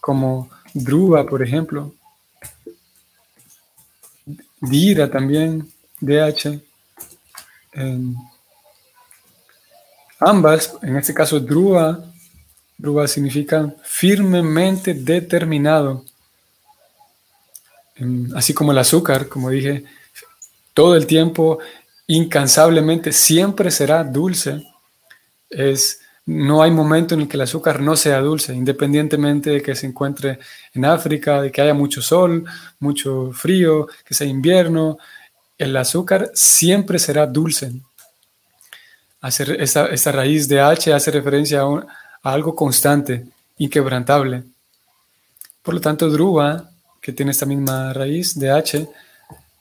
como 0.00 0.50
Druva, 0.72 1.26
por 1.26 1.42
ejemplo. 1.42 1.94
Dira 4.60 5.10
también, 5.10 5.68
DH. 6.00 6.60
Ambas, 10.20 10.76
en 10.82 10.96
este 10.96 11.12
caso 11.12 11.40
Druva, 11.40 12.02
Druva 12.78 13.06
significa 13.08 13.74
firmemente 13.82 14.94
determinado. 14.94 16.04
Así 18.34 18.52
como 18.54 18.72
el 18.72 18.78
azúcar, 18.78 19.28
como 19.28 19.50
dije, 19.50 19.84
todo 20.74 20.96
el 20.96 21.06
tiempo, 21.06 21.58
incansablemente, 22.06 23.12
siempre 23.12 23.70
será 23.70 24.04
dulce. 24.04 24.66
Es, 25.50 26.00
no 26.24 26.62
hay 26.62 26.70
momento 26.70 27.14
en 27.14 27.22
el 27.22 27.28
que 27.28 27.36
el 27.36 27.42
azúcar 27.42 27.80
no 27.80 27.96
sea 27.96 28.20
dulce, 28.20 28.54
independientemente 28.54 29.50
de 29.50 29.62
que 29.62 29.74
se 29.74 29.86
encuentre 29.86 30.38
en 30.74 30.84
África, 30.84 31.42
de 31.42 31.52
que 31.52 31.62
haya 31.62 31.74
mucho 31.74 32.02
sol, 32.02 32.44
mucho 32.80 33.30
frío, 33.32 33.86
que 34.04 34.14
sea 34.14 34.26
invierno, 34.26 34.98
el 35.58 35.76
azúcar 35.76 36.30
siempre 36.34 36.98
será 36.98 37.26
dulce 37.26 37.72
hacer 39.26 39.60
esta, 39.60 40.12
raíz 40.12 40.48
de 40.48 40.60
H 40.60 40.92
hace 40.92 41.10
referencia 41.10 41.62
a, 41.62 41.86
algo 42.22 42.54
constante, 42.54 43.26
inquebrantable. 43.58 44.44
Por 45.62 45.74
lo 45.74 45.80
tanto, 45.80 46.08
Druva, 46.08 46.70
que 47.00 47.12
tiene 47.12 47.32
esta 47.32 47.46
misma 47.46 47.92
raíz 47.92 48.38
de 48.38 48.50
H, 48.50 48.88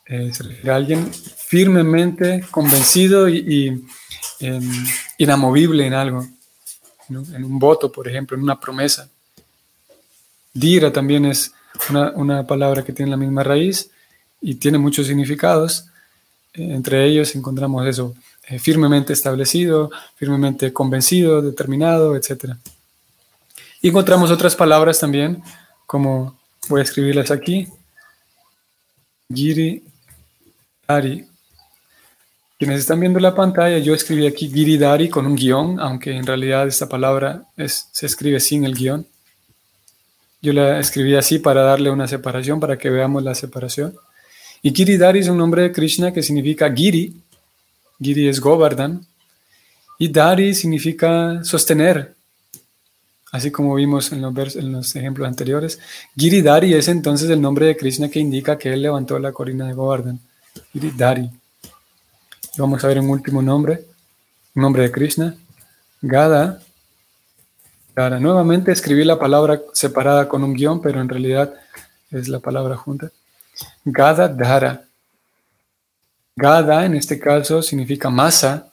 a 0.08 0.76
alguien 0.76 1.12
firmemente 1.12 2.46
convencido 2.52 3.28
y, 3.28 3.84
inamovible 5.18 5.86
en 5.86 5.94
algo, 5.94 6.28
en 7.10 7.44
un 7.44 7.58
voto, 7.58 7.92
por 7.92 8.08
ejemplo, 8.08 8.38
en 8.38 8.44
una 8.44 8.60
promesa. 8.60 9.10
Dira 10.54 10.92
también 10.92 11.26
es 11.26 11.54
una, 12.16 12.46
palabra 12.46 12.84
que 12.84 12.94
tiene 12.94 13.12
la 13.12 13.18
misma 13.18 13.44
raíz 13.44 13.90
y 14.42 14.56
tiene 14.56 14.78
muchos 14.78 15.08
significados. 15.08 15.86
Eh, 16.54 16.74
entre 16.74 17.06
ellos 17.06 17.36
encontramos 17.36 17.86
eso, 17.88 18.16
eh, 18.48 18.60
firmemente 18.60 19.14
establecido, 19.14 19.90
firmemente 20.16 20.72
convencido, 20.72 21.42
determinado, 21.42 22.16
etc. 22.16 22.56
Y 23.82 23.90
encontramos 23.90 24.32
otras 24.32 24.56
palabras 24.56 25.00
también, 25.00 25.44
como 25.86 26.40
voy 26.70 26.80
a 26.80 26.84
escribirlas 26.84 27.32
aquí, 27.32 27.68
Giri 29.34 29.84
Dari. 30.88 31.26
Quienes 32.58 32.80
están 32.80 33.00
viendo 33.00 33.20
la 33.20 33.36
pantalla, 33.36 33.78
yo 33.80 33.94
escribí 33.94 34.26
aquí 34.26 34.50
Giri 34.50 34.78
Dari 34.78 35.10
con 35.10 35.26
un 35.26 35.36
guion, 35.36 35.80
aunque 35.80 36.16
en 36.16 36.26
realidad 36.26 36.68
esta 36.68 36.88
palabra 36.88 37.44
es, 37.58 37.90
se 37.92 38.06
escribe 38.06 38.40
sin 38.40 38.64
el 38.64 38.76
guion. 38.76 39.06
Yo 40.42 40.54
la 40.54 40.80
escribí 40.80 41.16
así 41.16 41.40
para 41.40 41.64
darle 41.64 41.90
una 41.90 42.08
separación, 42.08 42.60
para 42.60 42.78
que 42.78 42.90
veamos 42.90 43.24
la 43.24 43.36
separación. 43.36 43.96
Y 44.62 44.74
Giridhari 44.74 45.20
es 45.20 45.28
un 45.28 45.38
nombre 45.38 45.64
de 45.64 45.72
Krishna 45.72 46.14
que 46.14 46.24
significa 46.24 46.72
Giri. 46.74 47.16
Giri 48.00 48.28
es 48.28 48.40
Govardhan. 48.40 49.06
Y 49.98 50.10
Dari 50.10 50.54
significa 50.54 51.44
sostener, 51.44 52.14
así 53.32 53.50
como 53.50 53.76
vimos 53.76 54.12
en 54.12 54.22
los, 54.22 54.96
ejemplos 54.96 55.28
anteriores. 55.28 55.80
Giridhari 56.16 56.74
es 56.74 56.88
entonces 56.90 57.30
el 57.30 57.42
nombre 57.42 57.66
de 57.66 57.78
Krishna 57.78 58.10
que 58.10 58.20
indica 58.20 58.58
que 58.58 58.74
él 58.74 58.82
levantó 58.82 59.18
la 59.20 59.32
colina 59.32 59.68
de 59.68 59.74
Govardhan. 59.74 60.20
Giridhari. 60.74 61.30
Vamos 62.58 62.84
a 62.84 62.88
ver 62.88 63.00
un 63.00 63.10
último 63.10 63.42
nombre, 63.42 63.86
un 64.56 64.62
nombre 64.62 64.84
de 64.84 64.92
Krishna. 64.92 65.36
Gada 66.02 66.60
Nuevamente 67.96 68.74
escribí 68.74 69.06
la 69.06 69.18
palabra 69.18 69.62
separada 69.72 70.28
con 70.28 70.44
un 70.44 70.54
guion, 70.54 70.82
pero 70.82 71.00
en 71.00 71.08
realidad 71.08 71.54
es 72.12 72.28
la 72.28 72.40
palabra 72.40 72.76
junta. 72.76 73.10
Gada 73.86 74.28
Dhara. 74.28 74.84
Gada 76.36 76.86
en 76.86 76.96
este 76.96 77.18
caso 77.18 77.62
significa 77.62 78.10
masa. 78.10 78.68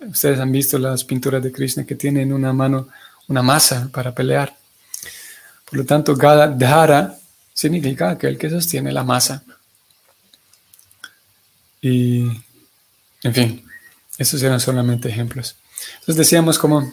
Ustedes 0.00 0.40
han 0.40 0.50
visto 0.50 0.78
las 0.78 1.04
pinturas 1.04 1.42
de 1.42 1.52
Krishna 1.52 1.84
que 1.84 1.96
tiene 1.96 2.22
en 2.22 2.32
una 2.32 2.54
mano 2.54 2.88
una 3.28 3.42
masa 3.42 3.90
para 3.92 4.14
pelear. 4.14 4.56
Por 5.68 5.80
lo 5.80 5.84
tanto, 5.84 6.16
Gada 6.16 6.46
Dhara 6.46 7.14
significa 7.52 8.10
aquel 8.10 8.38
que 8.38 8.48
sostiene 8.48 8.90
la 8.90 9.04
masa. 9.04 9.42
Y, 11.88 12.42
en 13.22 13.32
fin, 13.32 13.64
estos 14.18 14.42
eran 14.42 14.58
solamente 14.58 15.08
ejemplos. 15.08 15.54
Entonces 16.00 16.16
decíamos 16.16 16.58
como 16.58 16.92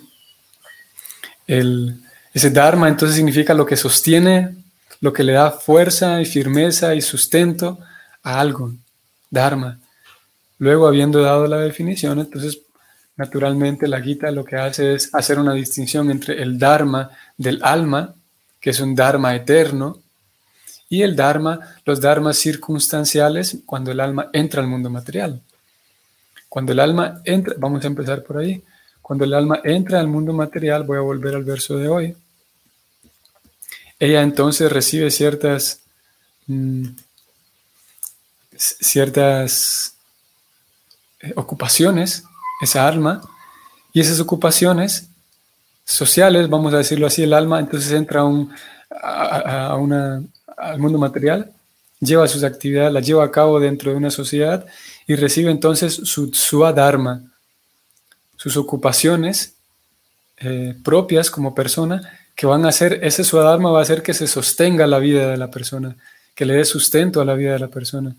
el, 1.47 1.99
ese 2.31 2.51
Dharma 2.51 2.89
entonces 2.89 3.15
significa 3.15 3.55
lo 3.55 3.65
que 3.65 3.75
sostiene, 3.75 4.55
lo 5.01 5.11
que 5.11 5.23
le 5.23 5.33
da 5.33 5.49
fuerza 5.49 6.21
y 6.21 6.25
firmeza 6.25 6.93
y 6.93 7.01
sustento 7.01 7.79
a 8.21 8.39
algo. 8.39 8.71
Dharma. 9.31 9.79
Luego, 10.59 10.85
habiendo 10.85 11.23
dado 11.23 11.47
la 11.47 11.57
definición, 11.57 12.19
entonces 12.19 12.59
naturalmente 13.15 13.87
la 13.87 13.99
Gita 13.99 14.29
lo 14.29 14.45
que 14.45 14.57
hace 14.57 14.93
es 14.93 15.09
hacer 15.15 15.39
una 15.39 15.55
distinción 15.55 16.11
entre 16.11 16.39
el 16.39 16.59
Dharma 16.59 17.09
del 17.35 17.59
alma, 17.63 18.13
que 18.61 18.69
es 18.69 18.79
un 18.79 18.93
Dharma 18.93 19.35
eterno, 19.35 20.02
y 20.93 21.01
el 21.01 21.15
Dharma, 21.15 21.59
los 21.85 21.99
Dharmas 21.99 22.37
circunstanciales 22.37 23.57
cuando 23.65 23.91
el 23.91 23.99
alma 23.99 24.29
entra 24.31 24.61
al 24.61 24.67
mundo 24.67 24.91
material. 24.91 25.41
Cuando 26.47 26.71
el 26.71 26.79
alma 26.79 27.19
entra, 27.25 27.55
vamos 27.57 27.83
a 27.83 27.87
empezar 27.87 28.21
por 28.21 28.37
ahí, 28.37 28.63
cuando 29.01 29.25
el 29.25 29.33
alma 29.33 29.59
entra 29.63 29.99
al 29.99 30.07
mundo 30.07 30.33
material, 30.33 30.83
voy 30.83 30.99
a 30.99 31.01
volver 31.01 31.33
al 31.33 31.43
verso 31.43 31.77
de 31.77 31.87
hoy, 31.87 32.15
ella 33.97 34.21
entonces 34.21 34.71
recibe 34.71 35.09
ciertas, 35.09 35.79
mm, 36.45 36.89
ciertas 38.55 39.95
eh, 41.21 41.33
ocupaciones, 41.35 42.23
esa 42.61 42.87
alma, 42.87 43.19
y 43.93 43.99
esas 43.99 44.19
ocupaciones 44.19 45.07
sociales, 45.85 46.47
vamos 46.51 46.71
a 46.71 46.77
decirlo 46.77 47.07
así, 47.07 47.23
el 47.23 47.33
alma 47.33 47.59
entonces 47.59 47.91
entra 47.93 48.21
a, 48.21 49.75
una, 49.77 50.23
al 50.57 50.79
mundo 50.79 50.97
material, 50.97 51.51
lleva 51.99 52.27
sus 52.27 52.43
actividades, 52.43 52.93
las 52.93 53.05
lleva 53.05 53.23
a 53.23 53.31
cabo 53.31 53.59
dentro 53.59 53.91
de 53.91 53.97
una 53.97 54.11
sociedad 54.11 54.65
y 55.07 55.15
recibe 55.15 55.51
entonces 55.51 55.93
su 55.93 56.33
swadharma, 56.33 57.23
sus 58.35 58.57
ocupaciones 58.57 59.55
eh, 60.37 60.75
propias 60.83 61.31
como 61.31 61.55
persona, 61.55 62.19
que 62.35 62.45
van 62.47 62.65
a 62.65 62.69
hacer, 62.69 62.99
ese 63.03 63.23
suadharma 63.23 63.71
va 63.71 63.79
a 63.79 63.83
hacer 63.83 64.01
que 64.01 64.13
se 64.13 64.27
sostenga 64.27 64.87
la 64.87 64.99
vida 64.99 65.29
de 65.29 65.37
la 65.37 65.51
persona, 65.51 65.95
que 66.33 66.45
le 66.45 66.55
dé 66.55 66.65
sustento 66.65 67.21
a 67.21 67.25
la 67.25 67.35
vida 67.35 67.53
de 67.53 67.59
la 67.59 67.67
persona. 67.67 68.15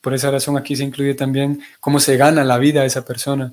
Por 0.00 0.14
esa 0.14 0.30
razón 0.30 0.56
aquí 0.56 0.74
se 0.74 0.84
incluye 0.84 1.14
también 1.14 1.62
cómo 1.78 2.00
se 2.00 2.16
gana 2.16 2.44
la 2.44 2.58
vida 2.58 2.80
a 2.80 2.86
esa 2.86 3.04
persona, 3.04 3.52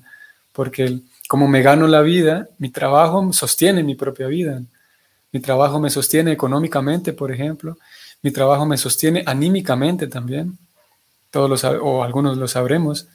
porque 0.53 1.01
como 1.27 1.47
me 1.47 1.61
gano 1.61 1.85
la 1.87 2.01
vida, 2.01 2.49
mi 2.57 2.69
trabajo 2.69 3.31
sostiene 3.33 3.83
mi 3.83 3.93
propia 3.93 4.25
vida. 4.25 4.63
Mi 5.31 5.39
trabajo 5.39 5.79
me 5.79 5.91
sostiene 5.91 6.31
económicamente, 6.31 7.13
por 7.13 7.31
ejemplo. 7.31 7.77
Mi 8.21 8.31
trabajo 8.31 8.65
me 8.65 8.77
sostiene 8.77 9.23
anímicamente 9.25 10.07
también. 10.07 10.57
Todos 11.31 11.49
los, 11.49 11.63
o 11.63 12.03
algunos 12.03 12.37
lo 12.37 12.47
sabremos 12.47 13.07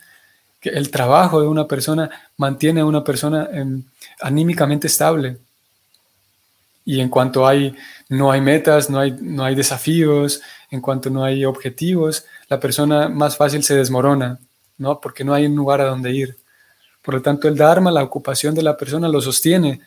que 0.61 0.71
el 0.71 0.91
trabajo 0.91 1.43
de 1.43 1.47
una 1.47 1.67
persona 1.69 2.09
mantiene 2.39 2.81
a 2.81 2.87
una 2.87 3.05
persona 3.05 3.49
em, 3.53 3.83
anímicamente 4.23 4.87
estable. 4.87 5.37
Y 6.87 7.01
en 7.01 7.11
cuanto 7.11 7.47
hay, 7.47 7.77
no 8.09 8.31
hay 8.31 8.41
metas, 8.41 8.89
no 8.89 8.99
hay, 8.99 9.13
no 9.21 9.45
hay 9.45 9.55
desafíos, 9.55 10.41
en 10.71 10.81
cuanto 10.81 11.11
no 11.11 11.23
hay 11.23 11.45
objetivos, 11.45 12.25
la 12.49 12.59
persona 12.61 13.09
más 13.09 13.37
fácil 13.37 13.63
se 13.63 13.75
desmorona, 13.75 14.39
¿no? 14.79 15.01
Porque 15.01 15.23
no 15.23 15.35
hay 15.35 15.47
un 15.47 15.55
lugar 15.55 15.83
a 15.83 15.87
donde 15.87 16.13
ir. 16.13 16.37
Por 17.03 17.15
lo 17.15 17.23
tanto, 17.23 17.47
el 17.47 17.57
Dharma, 17.57 17.91
la 17.91 18.03
ocupación 18.03 18.55
de 18.55 18.63
la 18.63 18.77
persona, 18.77 19.09
lo 19.09 19.21
sostiene 19.21 19.81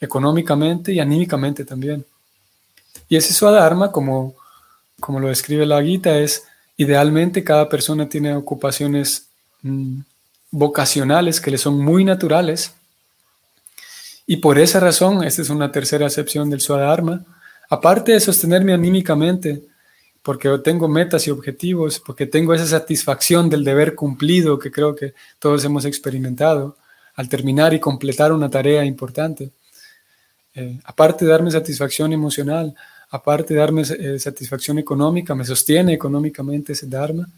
económicamente 0.00 0.92
y 0.92 1.00
anímicamente 1.00 1.64
también. 1.64 2.04
Y 3.08 3.16
ese 3.16 3.32
Swadharma, 3.32 3.90
como, 3.90 4.36
como 5.02 5.18
lo 5.18 5.28
describe 5.28 5.66
la 5.66 5.82
Gita, 5.82 6.16
es 6.18 6.44
idealmente 6.76 7.44
cada 7.44 7.68
persona 7.68 8.08
tiene 8.08 8.34
ocupaciones 8.34 9.26
mm, 9.62 9.98
vocacionales 10.52 11.40
que 11.40 11.50
le 11.50 11.58
son 11.58 11.78
muy 11.84 12.04
naturales. 12.04 12.72
Y 14.26 14.36
por 14.36 14.58
esa 14.58 14.78
razón, 14.78 15.24
esta 15.24 15.42
es 15.42 15.50
una 15.50 15.72
tercera 15.72 16.06
acepción 16.06 16.48
del 16.48 16.60
Swadharma, 16.60 17.24
aparte 17.68 18.12
de 18.12 18.20
sostenerme 18.20 18.72
anímicamente, 18.72 19.62
porque 20.22 20.48
tengo 20.62 20.86
metas 20.86 21.26
y 21.26 21.30
objetivos, 21.30 21.98
porque 21.98 22.26
tengo 22.26 22.54
esa 22.54 22.66
satisfacción 22.66 23.50
del 23.50 23.64
deber 23.64 23.96
cumplido 23.96 24.58
que 24.58 24.70
creo 24.70 24.94
que 24.94 25.14
todos 25.40 25.64
hemos 25.64 25.84
experimentado 25.84 26.76
al 27.16 27.28
terminar 27.28 27.74
y 27.74 27.80
completar 27.80 28.32
una 28.32 28.48
tarea 28.48 28.84
importante. 28.84 29.50
Eh, 30.54 30.78
aparte 30.84 31.24
de 31.24 31.32
darme 31.32 31.50
satisfacción 31.50 32.12
emocional, 32.12 32.74
aparte 33.12 33.52
de 33.52 33.60
darme 33.60 33.82
eh, 33.82 34.18
satisfacción 34.18 34.78
económica, 34.78 35.34
me 35.34 35.44
sostiene 35.44 35.92
económicamente 35.92 36.72
ese 36.72 36.86
Dharma. 36.86 37.28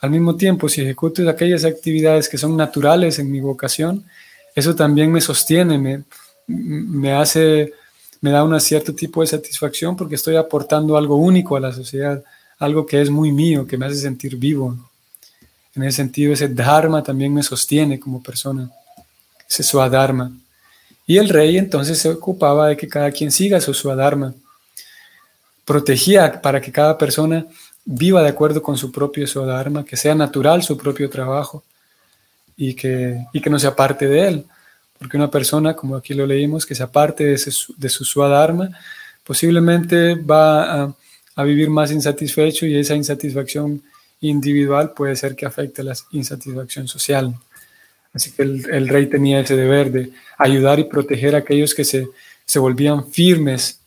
Al 0.00 0.10
mismo 0.10 0.34
tiempo, 0.34 0.68
si 0.68 0.82
ejecuto 0.82 1.26
aquellas 1.30 1.64
actividades 1.64 2.28
que 2.28 2.36
son 2.36 2.56
naturales 2.56 3.20
en 3.20 3.30
mi 3.30 3.40
vocación, 3.40 4.04
eso 4.54 4.74
también 4.74 5.12
me 5.12 5.20
sostiene, 5.20 5.78
me, 5.78 6.02
me 6.48 7.12
hace, 7.12 7.72
me 8.20 8.30
da 8.30 8.42
un 8.42 8.60
cierto 8.60 8.94
tipo 8.94 9.20
de 9.20 9.28
satisfacción 9.28 9.96
porque 9.96 10.16
estoy 10.16 10.34
aportando 10.34 10.96
algo 10.96 11.16
único 11.16 11.56
a 11.56 11.60
la 11.60 11.72
sociedad, 11.72 12.22
algo 12.58 12.84
que 12.84 13.00
es 13.00 13.08
muy 13.08 13.30
mío, 13.30 13.64
que 13.64 13.78
me 13.78 13.86
hace 13.86 13.96
sentir 13.96 14.36
vivo. 14.36 14.76
En 15.76 15.84
ese 15.84 15.98
sentido, 15.98 16.32
ese 16.32 16.48
dharma 16.48 17.02
también 17.04 17.32
me 17.32 17.44
sostiene 17.44 18.00
como 18.00 18.20
persona, 18.20 18.68
ese 19.48 19.62
swadharma. 19.62 20.32
Y 21.06 21.18
el 21.18 21.28
rey 21.28 21.58
entonces 21.58 21.96
se 21.96 22.10
ocupaba 22.10 22.68
de 22.68 22.76
que 22.76 22.88
cada 22.88 23.12
quien 23.12 23.30
siga 23.30 23.60
su 23.60 23.72
swadharma. 23.72 24.34
Protegía 25.66 26.40
para 26.40 26.60
que 26.62 26.72
cada 26.72 26.96
persona 26.96 27.44
viva 27.84 28.22
de 28.22 28.28
acuerdo 28.28 28.62
con 28.62 28.78
su 28.78 28.90
propio 28.90 29.26
Swadharma, 29.26 29.84
que 29.84 29.96
sea 29.96 30.14
natural 30.14 30.62
su 30.62 30.78
propio 30.78 31.10
trabajo 31.10 31.62
y 32.56 32.74
que, 32.74 33.26
y 33.32 33.40
que 33.40 33.50
no 33.50 33.58
se 33.58 33.66
aparte 33.66 34.06
de 34.08 34.28
él. 34.28 34.44
Porque 34.98 35.16
una 35.16 35.30
persona, 35.30 35.74
como 35.74 35.96
aquí 35.96 36.14
lo 36.14 36.26
leímos, 36.26 36.64
que 36.64 36.74
se 36.74 36.82
aparte 36.82 37.24
de, 37.24 37.52
de 37.76 37.88
su 37.88 38.04
Swadharma, 38.04 38.70
posiblemente 39.24 40.14
va 40.14 40.84
a, 40.84 40.94
a, 41.34 41.44
vivir 41.44 41.68
más 41.68 41.92
insatisfecho 41.92 42.64
y 42.64 42.76
esa 42.76 42.94
insatisfacción 42.94 43.82
individual 44.20 44.92
puede 44.92 45.16
ser 45.16 45.36
que 45.36 45.46
afecte 45.46 45.82
la 45.82 45.94
insatisfacción 46.12 46.88
social. 46.88 47.34
Así 48.14 48.30
que 48.32 48.42
el, 48.42 48.68
el 48.70 48.88
rey 48.88 49.06
tenía 49.06 49.40
ese 49.40 49.56
deber 49.56 49.92
de 49.92 50.10
ayudar 50.38 50.78
y 50.78 50.84
proteger 50.84 51.34
a 51.34 51.38
aquellos 51.38 51.74
que 51.74 51.84
se, 51.84 52.08
se 52.44 52.58
volvían 52.58 53.10
firmes, 53.10 53.80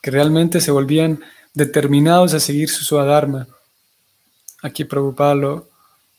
que 0.00 0.10
realmente 0.10 0.60
se 0.60 0.70
volvían 0.70 1.20
determinados 1.54 2.34
a 2.34 2.40
seguir 2.40 2.68
su 2.68 2.84
Swadharma. 2.84 3.46
Aquí 4.62 4.84
Prabhupada 4.84 5.34
lo, 5.34 5.68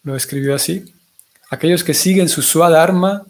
lo 0.04 0.16
escribió 0.16 0.56
así. 0.56 0.94
Aquellos 1.50 1.84
que 1.84 1.94
siguen 1.94 2.30
su 2.30 2.42
Swadharma, 2.42 3.26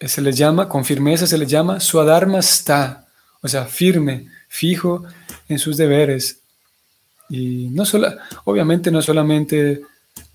se 0.00 0.22
les 0.22 0.36
llama, 0.36 0.68
con 0.68 0.84
firmeza 0.84 1.26
se 1.26 1.38
les 1.38 1.48
llama 1.48 1.80
Swadharma 1.80 2.38
está, 2.38 3.06
o 3.40 3.48
sea, 3.48 3.64
firme, 3.64 4.28
fijo 4.48 5.04
en 5.48 5.58
sus 5.58 5.76
deberes. 5.76 6.40
Y 7.28 7.68
no 7.70 7.84
solo, 7.84 8.08
obviamente 8.44 8.90
no 8.90 9.02
solamente 9.02 9.82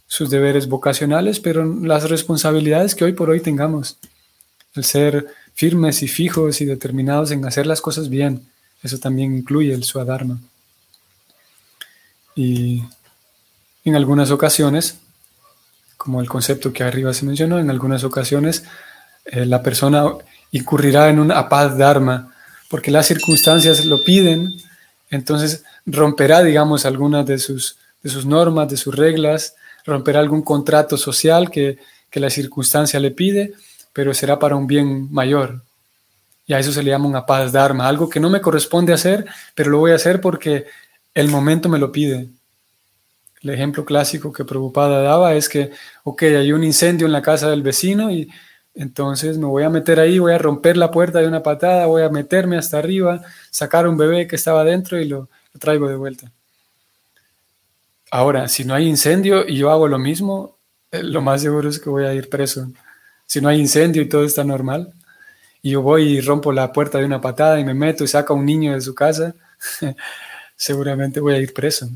sus 0.05 0.29
deberes 0.29 0.67
vocacionales, 0.67 1.39
pero 1.39 1.65
las 1.65 2.09
responsabilidades 2.09 2.93
que 2.93 3.05
hoy 3.05 3.13
por 3.13 3.29
hoy 3.29 3.39
tengamos. 3.39 3.97
El 4.75 4.83
ser 4.83 5.27
firmes 5.53 6.03
y 6.03 6.07
fijos 6.07 6.61
y 6.61 6.65
determinados 6.65 7.31
en 7.31 7.45
hacer 7.45 7.65
las 7.65 7.81
cosas 7.81 8.09
bien. 8.09 8.45
Eso 8.81 8.97
también 8.97 9.35
incluye 9.35 9.73
el 9.73 9.83
Swadharma. 9.83 10.39
Y 12.35 12.83
en 13.85 13.95
algunas 13.95 14.31
ocasiones, 14.31 14.97
como 15.97 16.21
el 16.21 16.29
concepto 16.29 16.73
que 16.73 16.83
arriba 16.83 17.13
se 17.13 17.25
mencionó, 17.25 17.59
en 17.59 17.69
algunas 17.69 18.03
ocasiones 18.03 18.63
eh, 19.25 19.45
la 19.45 19.61
persona 19.61 20.05
incurrirá 20.51 21.09
en 21.09 21.19
un 21.19 21.31
apad 21.31 21.77
dharma, 21.77 22.33
porque 22.69 22.91
las 22.91 23.07
circunstancias 23.07 23.85
lo 23.85 24.03
piden, 24.03 24.49
entonces 25.09 25.63
romperá, 25.85 26.43
digamos, 26.43 26.85
algunas 26.85 27.25
de 27.25 27.37
sus, 27.37 27.77
de 28.01 28.09
sus 28.09 28.25
normas, 28.25 28.67
de 28.67 28.77
sus 28.77 28.95
reglas, 28.95 29.55
romperá 29.85 30.19
algún 30.19 30.41
contrato 30.41 30.97
social 30.97 31.51
que, 31.51 31.77
que 32.09 32.19
la 32.19 32.29
circunstancia 32.29 32.99
le 32.99 33.11
pide, 33.11 33.53
pero 33.93 34.13
será 34.13 34.39
para 34.39 34.55
un 34.55 34.67
bien 34.67 35.11
mayor. 35.11 35.63
Y 36.45 36.53
a 36.53 36.59
eso 36.59 36.71
se 36.71 36.83
le 36.83 36.91
llama 36.91 37.07
un 37.07 37.15
apad 37.15 37.49
dharma, 37.51 37.87
algo 37.87 38.09
que 38.09 38.19
no 38.19 38.29
me 38.29 38.41
corresponde 38.41 38.91
hacer, 38.91 39.25
pero 39.55 39.69
lo 39.69 39.79
voy 39.79 39.91
a 39.91 39.95
hacer 39.95 40.19
porque 40.19 40.65
el 41.13 41.29
momento 41.29 41.69
me 41.69 41.79
lo 41.79 41.91
pide. 41.91 42.27
El 43.41 43.49
ejemplo 43.49 43.85
clásico 43.85 44.33
que 44.33 44.45
Prabhupada 44.45 45.01
daba 45.01 45.35
es 45.35 45.47
que, 45.47 45.71
ok, 46.03 46.23
hay 46.23 46.51
un 46.51 46.63
incendio 46.63 47.05
en 47.05 47.13
la 47.13 47.21
casa 47.21 47.49
del 47.49 47.61
vecino 47.61 48.11
y 48.11 48.29
entonces 48.75 49.37
me 49.37 49.45
voy 49.45 49.63
a 49.63 49.69
meter 49.69 49.99
ahí, 49.99 50.17
voy 50.17 50.33
a 50.33 50.37
romper 50.37 50.77
la 50.77 50.91
puerta 50.91 51.19
de 51.19 51.27
una 51.27 51.43
patada, 51.43 51.85
voy 51.85 52.01
a 52.01 52.09
meterme 52.09 52.57
hasta 52.57 52.79
arriba, 52.79 53.21
sacar 53.51 53.87
un 53.87 53.97
bebé 53.97 54.27
que 54.27 54.35
estaba 54.35 54.63
dentro 54.63 54.99
y 54.99 55.05
lo, 55.05 55.29
traigo 55.59 55.87
de 55.87 55.95
vuelta. 55.95 56.31
Ahora, 58.09 58.47
si 58.47 58.63
no 58.63 58.73
hay 58.73 58.87
incendio 58.87 59.47
y 59.47 59.57
yo 59.57 59.69
hago 59.69 59.87
lo 59.87 59.99
mismo, 59.99 60.57
eh, 60.91 61.03
lo 61.03 61.21
más 61.21 61.41
seguro 61.41 61.69
es 61.69 61.79
que 61.79 61.89
voy 61.89 62.05
a 62.05 62.13
ir 62.13 62.29
preso. 62.29 62.67
Si 63.33 63.41
no 63.41 63.49
hay 63.49 63.59
incendio 63.59 64.03
y 64.03 64.07
todo 64.07 64.25
está 64.25 64.43
normal, 64.43 64.93
y 65.63 65.71
yo 65.71 65.81
voy 65.81 66.03
y 66.03 66.21
rompo 66.21 66.51
la 66.51 66.71
puerta 66.71 66.99
de 66.99 67.05
una 67.05 67.19
patada 67.19 67.59
y 67.59 67.65
me 67.65 67.73
meto 67.73 68.03
y 68.03 68.07
saco 68.07 68.33
a 68.33 68.35
un 68.35 68.45
niño 68.45 68.73
de 68.73 68.81
su 68.81 68.93
casa, 68.93 69.33
seguramente 70.55 71.19
voy 71.19 71.33
a 71.33 71.39
ir 71.39 71.51
preso. 71.51 71.89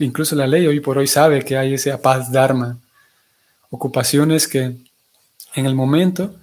Incluso 0.00 0.34
la 0.34 0.48
ley 0.48 0.66
hoy 0.66 0.80
por 0.80 0.98
hoy 0.98 1.06
sabe 1.06 1.44
que 1.44 1.56
hay 1.56 1.74
ese 1.74 1.96
paz 1.98 2.32
dharma, 2.32 2.76
ocupaciones 3.70 4.48
que 4.48 4.76
en 5.54 5.64
el 5.64 5.76
momento 5.76 6.34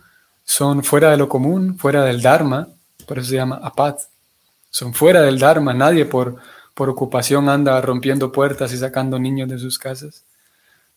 son 0.45 0.81
fuera 0.81 1.11
de 1.11 1.17
lo 1.17 1.27
común, 1.27 1.77
fuera 1.77 2.05
del 2.05 2.21
dharma, 2.21 2.69
por 3.05 3.19
eso 3.19 3.31
se 3.31 3.35
llama 3.35 3.59
apad. 3.61 3.97
Son 4.69 4.93
fuera 4.93 5.23
del 5.23 5.39
dharma, 5.39 5.73
nadie 5.73 6.05
por, 6.05 6.37
por 6.73 6.87
ocupación 6.87 7.49
anda 7.49 7.81
rompiendo 7.81 8.31
puertas 8.31 8.71
y 8.71 8.77
sacando 8.77 9.19
niños 9.19 9.49
de 9.49 9.59
sus 9.59 9.77
casas, 9.77 10.23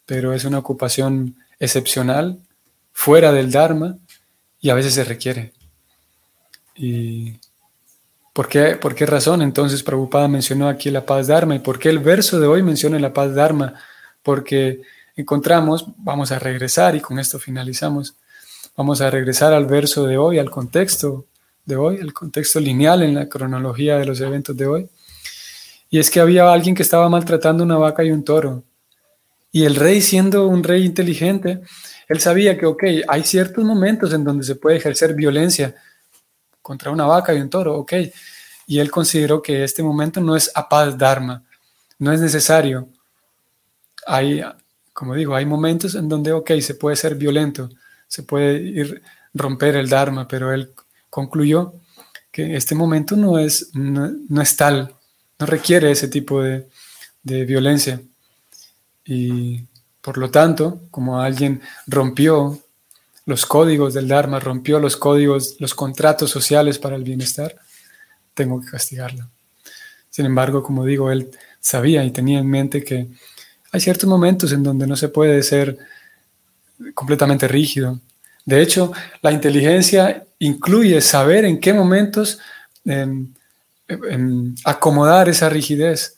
pero 0.07 0.33
es 0.35 0.45
una 0.45 0.59
ocupación 0.59 1.35
excepcional, 1.59 2.39
fuera 2.95 3.31
del 3.33 3.53
dharma 3.53 3.99
y 4.59 4.71
a 4.71 4.75
veces 4.75 4.95
se 4.95 5.05
requiere. 5.05 5.53
Y 6.75 7.35
¿Por 8.35 8.49
qué, 8.49 8.75
¿Por 8.75 8.97
qué 8.97 9.07
razón 9.07 9.43
entonces 9.43 9.85
Prabhupada 9.85 10.27
mencionó 10.27 10.69
aquí 10.69 10.91
la 10.91 11.07
paz 11.07 11.29
Dharma? 11.29 11.55
¿Y 11.55 11.61
por 11.61 11.79
qué 11.79 11.89
el 11.89 12.01
verso 12.01 12.41
de 12.41 12.49
hoy 12.49 12.65
menciona 12.65 12.99
la 12.99 13.13
paz 13.13 13.33
Dharma? 13.33 13.75
Porque 14.25 14.83
encontramos, 15.15 15.87
vamos 15.99 16.33
a 16.33 16.41
regresar 16.41 16.97
y 16.97 17.01
con 17.01 17.21
esto 17.21 17.39
finalizamos, 17.39 18.17
vamos 18.77 19.01
a 19.01 19.09
regresar 19.09 19.53
al 19.53 19.67
verso 19.67 20.05
de 20.05 20.19
hoy, 20.19 20.41
al 20.41 20.51
contexto 20.51 21.27
de 21.65 21.77
hoy, 21.77 21.99
el 22.01 22.13
contexto 22.13 22.59
lineal 22.59 23.05
en 23.05 23.15
la 23.15 23.29
cronología 23.29 23.99
de 23.99 24.05
los 24.05 24.21
eventos 24.21 24.57
de 24.57 24.67
hoy. 24.67 24.89
Y 25.89 26.01
es 26.01 26.11
que 26.11 26.19
había 26.19 26.53
alguien 26.53 26.75
que 26.75 26.83
estaba 26.83 27.09
maltratando 27.09 27.63
una 27.63 27.79
vaca 27.79 28.03
y 28.03 28.11
un 28.11 28.25
toro. 28.25 28.65
Y 29.55 29.65
el 29.65 29.77
rey, 29.77 30.03
siendo 30.03 30.49
un 30.49 30.65
rey 30.65 30.85
inteligente, 30.85 31.61
él 32.09 32.19
sabía 32.19 32.59
que, 32.59 32.67
ok, 32.67 32.83
hay 33.07 33.23
ciertos 33.23 33.63
momentos 33.63 34.13
en 34.13 34.25
donde 34.25 34.43
se 34.43 34.57
puede 34.57 34.79
ejercer 34.79 35.15
violencia, 35.15 35.77
contra 36.61 36.91
una 36.91 37.07
vaca 37.07 37.33
y 37.33 37.41
un 37.41 37.49
toro, 37.49 37.77
ok. 37.77 37.93
Y 38.67 38.81
él 38.81 38.91
consideró 38.91 39.41
que 39.41 39.63
este 39.63 39.81
momento 39.81 40.21
no 40.21 40.35
es 40.35 40.51
apad 40.57 40.95
dharma, 40.95 41.45
no 42.01 42.11
es 42.11 42.21
necesario. 42.21 42.89
Hay, 44.09 44.43
como 44.93 45.15
digo, 45.15 45.37
hay 45.37 45.47
momentos 45.47 45.95
en 45.95 46.09
donde, 46.09 46.33
ok, 46.33 46.51
se 46.61 46.75
puede 46.75 46.97
ser 46.97 47.15
violento, 47.15 47.71
se 48.09 48.25
puede 48.25 48.57
ir 48.57 49.03
romper 49.33 49.77
el 49.77 49.89
dharma, 49.89 50.27
pero 50.27 50.53
él 50.53 50.73
concluyó 51.09 51.75
que 52.33 52.57
este 52.57 52.75
momento 52.75 53.15
no 53.15 53.39
es, 53.39 53.71
no, 53.73 54.43
es 54.43 54.57
tal, 54.57 54.97
no 55.39 55.47
requiere 55.47 55.93
ese 55.93 56.09
tipo 56.09 56.43
de, 56.43 56.67
de 57.23 57.45
violencia. 57.45 58.01
Y 59.05 59.65
por 60.01 60.19
lo 60.19 60.31
tanto, 60.31 60.81
como 60.91 61.21
alguien 61.21 61.61
rompió 61.87 62.61
los 63.27 63.47
códigos 63.47 63.95
del 63.95 64.09
Dharma, 64.09 64.39
rompió 64.39 64.79
los 64.79 64.97
códigos, 64.97 65.57
los 65.61 65.75
contratos 65.75 66.31
sociales 66.31 66.79
para 66.79 66.97
el 66.97 67.05
bienestar, 67.05 67.57
tengo 68.35 68.61
que 68.61 68.71
castigarlo. 68.71 69.29
Sin 70.11 70.27
embargo, 70.27 70.63
como 70.63 70.85
digo, 70.85 71.11
él 71.11 71.31
sabía 71.61 72.05
y 72.05 72.11
tenía 72.11 72.39
en 72.39 72.49
mente 72.49 72.85
que 72.85 73.09
hay 73.73 73.81
ciertos 73.81 74.09
momentos 74.09 74.53
en 74.53 74.63
donde 74.63 74.87
no 74.87 74.95
se 74.95 75.09
puede 75.09 75.43
ser 75.43 75.79
completamente 76.95 77.49
rígido. 77.49 77.99
De 78.45 78.61
hecho, 78.61 78.93
la 79.23 79.33
inteligencia 79.33 80.25
incluye 80.39 81.01
saber 81.01 81.45
en 81.45 81.59
qué 81.59 81.73
momentos 81.73 82.39
em, 82.85 83.33
em, 83.89 84.55
acomodar 84.65 85.29
esa 85.29 85.49
rigidez. 85.49 86.17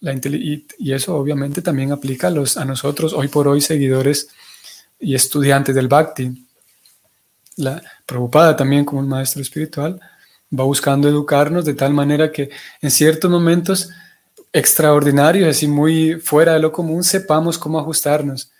Y, 0.00 0.92
eso 0.92 1.16
obviamente 1.16 1.62
también 1.62 1.92
aplica 1.92 2.28
a, 2.28 2.30
los, 2.30 2.56
a 2.56 2.64
nosotros, 2.64 3.12
hoy 3.12 3.28
por 3.28 3.48
hoy, 3.48 3.60
seguidores 3.60 4.28
y 5.00 5.14
estudiante 5.14 5.72
del 5.72 5.88
Bhakti. 5.88 6.46
La 7.56 7.82
preocupada 8.04 8.54
también 8.54 8.84
como 8.84 9.00
un 9.00 9.08
maestro 9.08 9.42
espiritual 9.42 10.00
va 10.58 10.64
buscando 10.64 11.08
educarnos 11.08 11.64
de 11.64 11.74
tal 11.74 11.92
manera 11.92 12.30
que 12.30 12.50
en 12.80 12.90
ciertos 12.90 13.30
momentos 13.30 13.90
extraordinarios, 14.52 15.48
así 15.48 15.66
muy 15.66 16.14
fuera 16.14 16.54
de 16.54 16.60
lo 16.60 16.72
común, 16.72 17.02
sepamos 17.02 17.58
cómo 17.58 17.78
ajustarnos. 17.78 18.50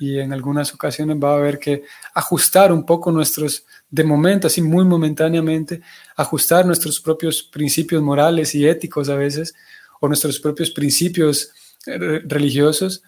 Y 0.00 0.18
en 0.18 0.32
algunas 0.32 0.72
ocasiones 0.72 1.16
va 1.22 1.32
a 1.32 1.36
haber 1.36 1.58
que 1.58 1.82
ajustar 2.14 2.70
un 2.72 2.86
poco 2.86 3.10
nuestros, 3.10 3.64
de 3.90 4.04
momento, 4.04 4.46
así 4.46 4.62
muy 4.62 4.84
momentáneamente, 4.84 5.80
ajustar 6.16 6.64
nuestros 6.64 7.00
propios 7.00 7.42
principios 7.42 8.02
morales 8.02 8.54
y 8.54 8.66
éticos 8.66 9.08
a 9.08 9.16
veces, 9.16 9.54
o 10.00 10.08
nuestros 10.08 10.38
propios 10.40 10.70
principios 10.70 11.50
eh, 11.86 12.20
religiosos, 12.24 13.02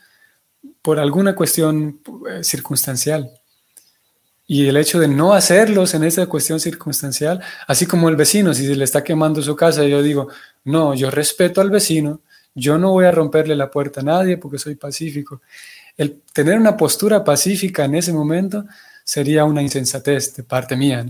por 0.83 0.99
alguna 0.99 1.35
cuestión 1.35 2.01
eh, 2.29 2.45
circunstancial. 2.45 3.31
Y 4.47 4.67
el 4.67 4.77
hecho 4.77 4.99
de 4.99 5.07
no 5.07 5.33
hacerlos 5.33 5.95
en 5.95 6.03
esa 6.03 6.27
cuestión 6.27 6.59
circunstancial, 6.59 7.41
así 7.69 7.87
como 7.87 8.09
el 8.09 8.17
vecino, 8.17 8.53
si 8.53 8.67
se 8.67 8.75
le 8.75 8.85
está 8.85 9.05
quemando 9.05 9.43
su 9.43 9.55
casa, 9.55 9.85
yo 9.85 10.03
digo, 10.03 10.29
no, 10.65 10.95
yo 10.95 11.11
respeto 11.11 11.61
al 11.61 11.71
vecino, 11.71 12.21
yo 12.55 12.77
no 12.77 12.91
voy 12.91 13.05
a 13.05 13.13
romperle 13.13 13.55
la 13.55 13.71
puerta 13.71 14.01
a 14.01 14.05
nadie 14.05 14.39
porque 14.39 14.59
soy 14.59 14.75
pacífico. 14.75 15.41
El 15.97 16.23
tener 16.33 16.59
una 16.59 16.77
postura 16.77 17.23
pacífica 17.23 17.85
en 17.85 17.95
ese 17.95 18.13
momento 18.13 18.65
sería 19.05 19.45
una 19.45 19.63
insensatez 19.63 20.35
de 20.35 20.43
parte 20.43 20.77
mía. 20.77 21.07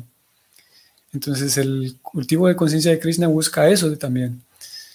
Entonces 1.12 1.56
el 1.56 1.96
cultivo 2.02 2.46
de 2.46 2.56
conciencia 2.56 2.90
de 2.90 3.00
Krishna 3.00 3.26
busca 3.26 3.68
eso 3.68 3.96
también, 3.96 4.42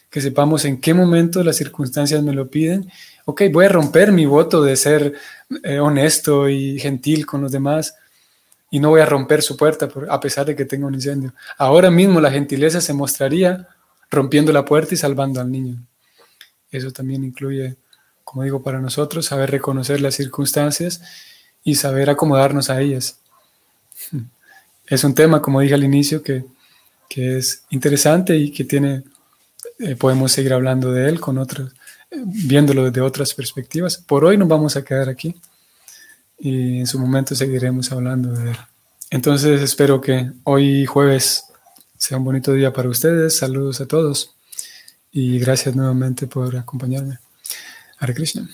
que 0.10 0.22
sepamos 0.22 0.66
en 0.66 0.80
qué 0.80 0.94
momento 0.94 1.44
las 1.44 1.58
circunstancias 1.58 2.24
me 2.24 2.34
lo 2.34 2.50
piden 2.50 2.90
ok, 3.26 3.44
voy 3.52 3.66
a 3.66 3.70
romper 3.70 4.12
mi 4.12 4.26
voto 4.26 4.64
de 4.64 4.76
ser 4.76 5.14
eh, 5.64 5.80
honesto 5.80 6.48
y 6.48 6.80
gentil 6.80 7.26
con 7.26 7.42
los 7.42 7.52
demás 7.52 7.96
y 8.70 8.80
no 8.80 8.90
voy 8.90 9.02
a 9.02 9.06
romper 9.06 9.42
su 9.42 9.58
puerta 9.58 9.90
a 10.10 10.20
pesar 10.20 10.46
de 10.46 10.56
que 10.56 10.66
tenga 10.66 10.88
un 10.88 10.94
incendio. 10.94 11.34
Ahora 11.58 11.92
mismo 11.92 12.22
la 12.22 12.32
gentileza 12.32 12.82
se 12.82 12.94
mostraría 12.94 13.68
rompiendo 14.10 14.54
la 14.54 14.64
puerta 14.64 14.94
y 14.94 14.98
salvando 14.98 15.42
al 15.42 15.52
niño. 15.52 15.78
Eso 16.72 16.92
también 16.92 17.24
incluye, 17.24 17.78
como 18.24 18.44
digo, 18.44 18.62
para 18.62 18.80
nosotros, 18.80 19.26
saber 19.26 19.52
reconocer 19.52 20.02
las 20.02 20.16
circunstancias 20.16 21.02
y 21.64 21.76
saber 21.76 22.10
acomodarnos 22.10 22.70
a 22.70 22.80
ellas. 22.80 23.20
Es 24.88 25.04
un 25.04 25.16
tema, 25.16 25.42
como 25.42 25.62
dije 25.62 25.74
al 25.74 25.84
inicio, 25.84 26.22
que, 26.22 26.46
es 27.10 27.64
interesante 27.72 28.38
y 28.38 28.52
que 28.52 28.66
tiene, 28.66 29.02
eh, 29.80 29.96
podemos 29.96 30.32
seguir 30.32 30.54
hablando 30.54 30.92
de 30.92 31.10
él 31.10 31.20
con 31.20 31.38
otros 31.38 31.74
viéndolo 32.26 32.86
desde 32.86 33.02
otras 33.02 33.34
perspectivas. 33.34 33.98
Por 33.98 34.26
hoy 34.26 34.38
nos 34.38 34.48
vamos 34.48 34.76
a 34.76 34.84
quedar 34.84 35.10
aquí 35.10 35.36
y 36.38 36.80
en 36.80 36.88
su 36.88 37.00
momento 37.00 37.36
seguiremos 37.36 37.92
hablando 37.92 38.32
de 38.34 38.52
él. 38.52 38.58
Entonces 39.12 39.62
espero 39.62 40.02
que 40.02 40.32
hoy 40.44 40.86
jueves 40.86 41.46
sea 41.98 42.18
un 42.18 42.26
bonito 42.26 42.54
día 42.54 42.74
para 42.74 42.90
ustedes. 42.90 43.38
Saludos 43.38 43.82
a 43.82 43.88
todos 43.88 44.36
y 45.12 45.40
gracias 45.40 45.76
nuevamente 45.76 46.28
por 46.28 46.56
acompañarme. 46.56 47.20
Hare 48.00 48.14
Krishna. 48.14 48.50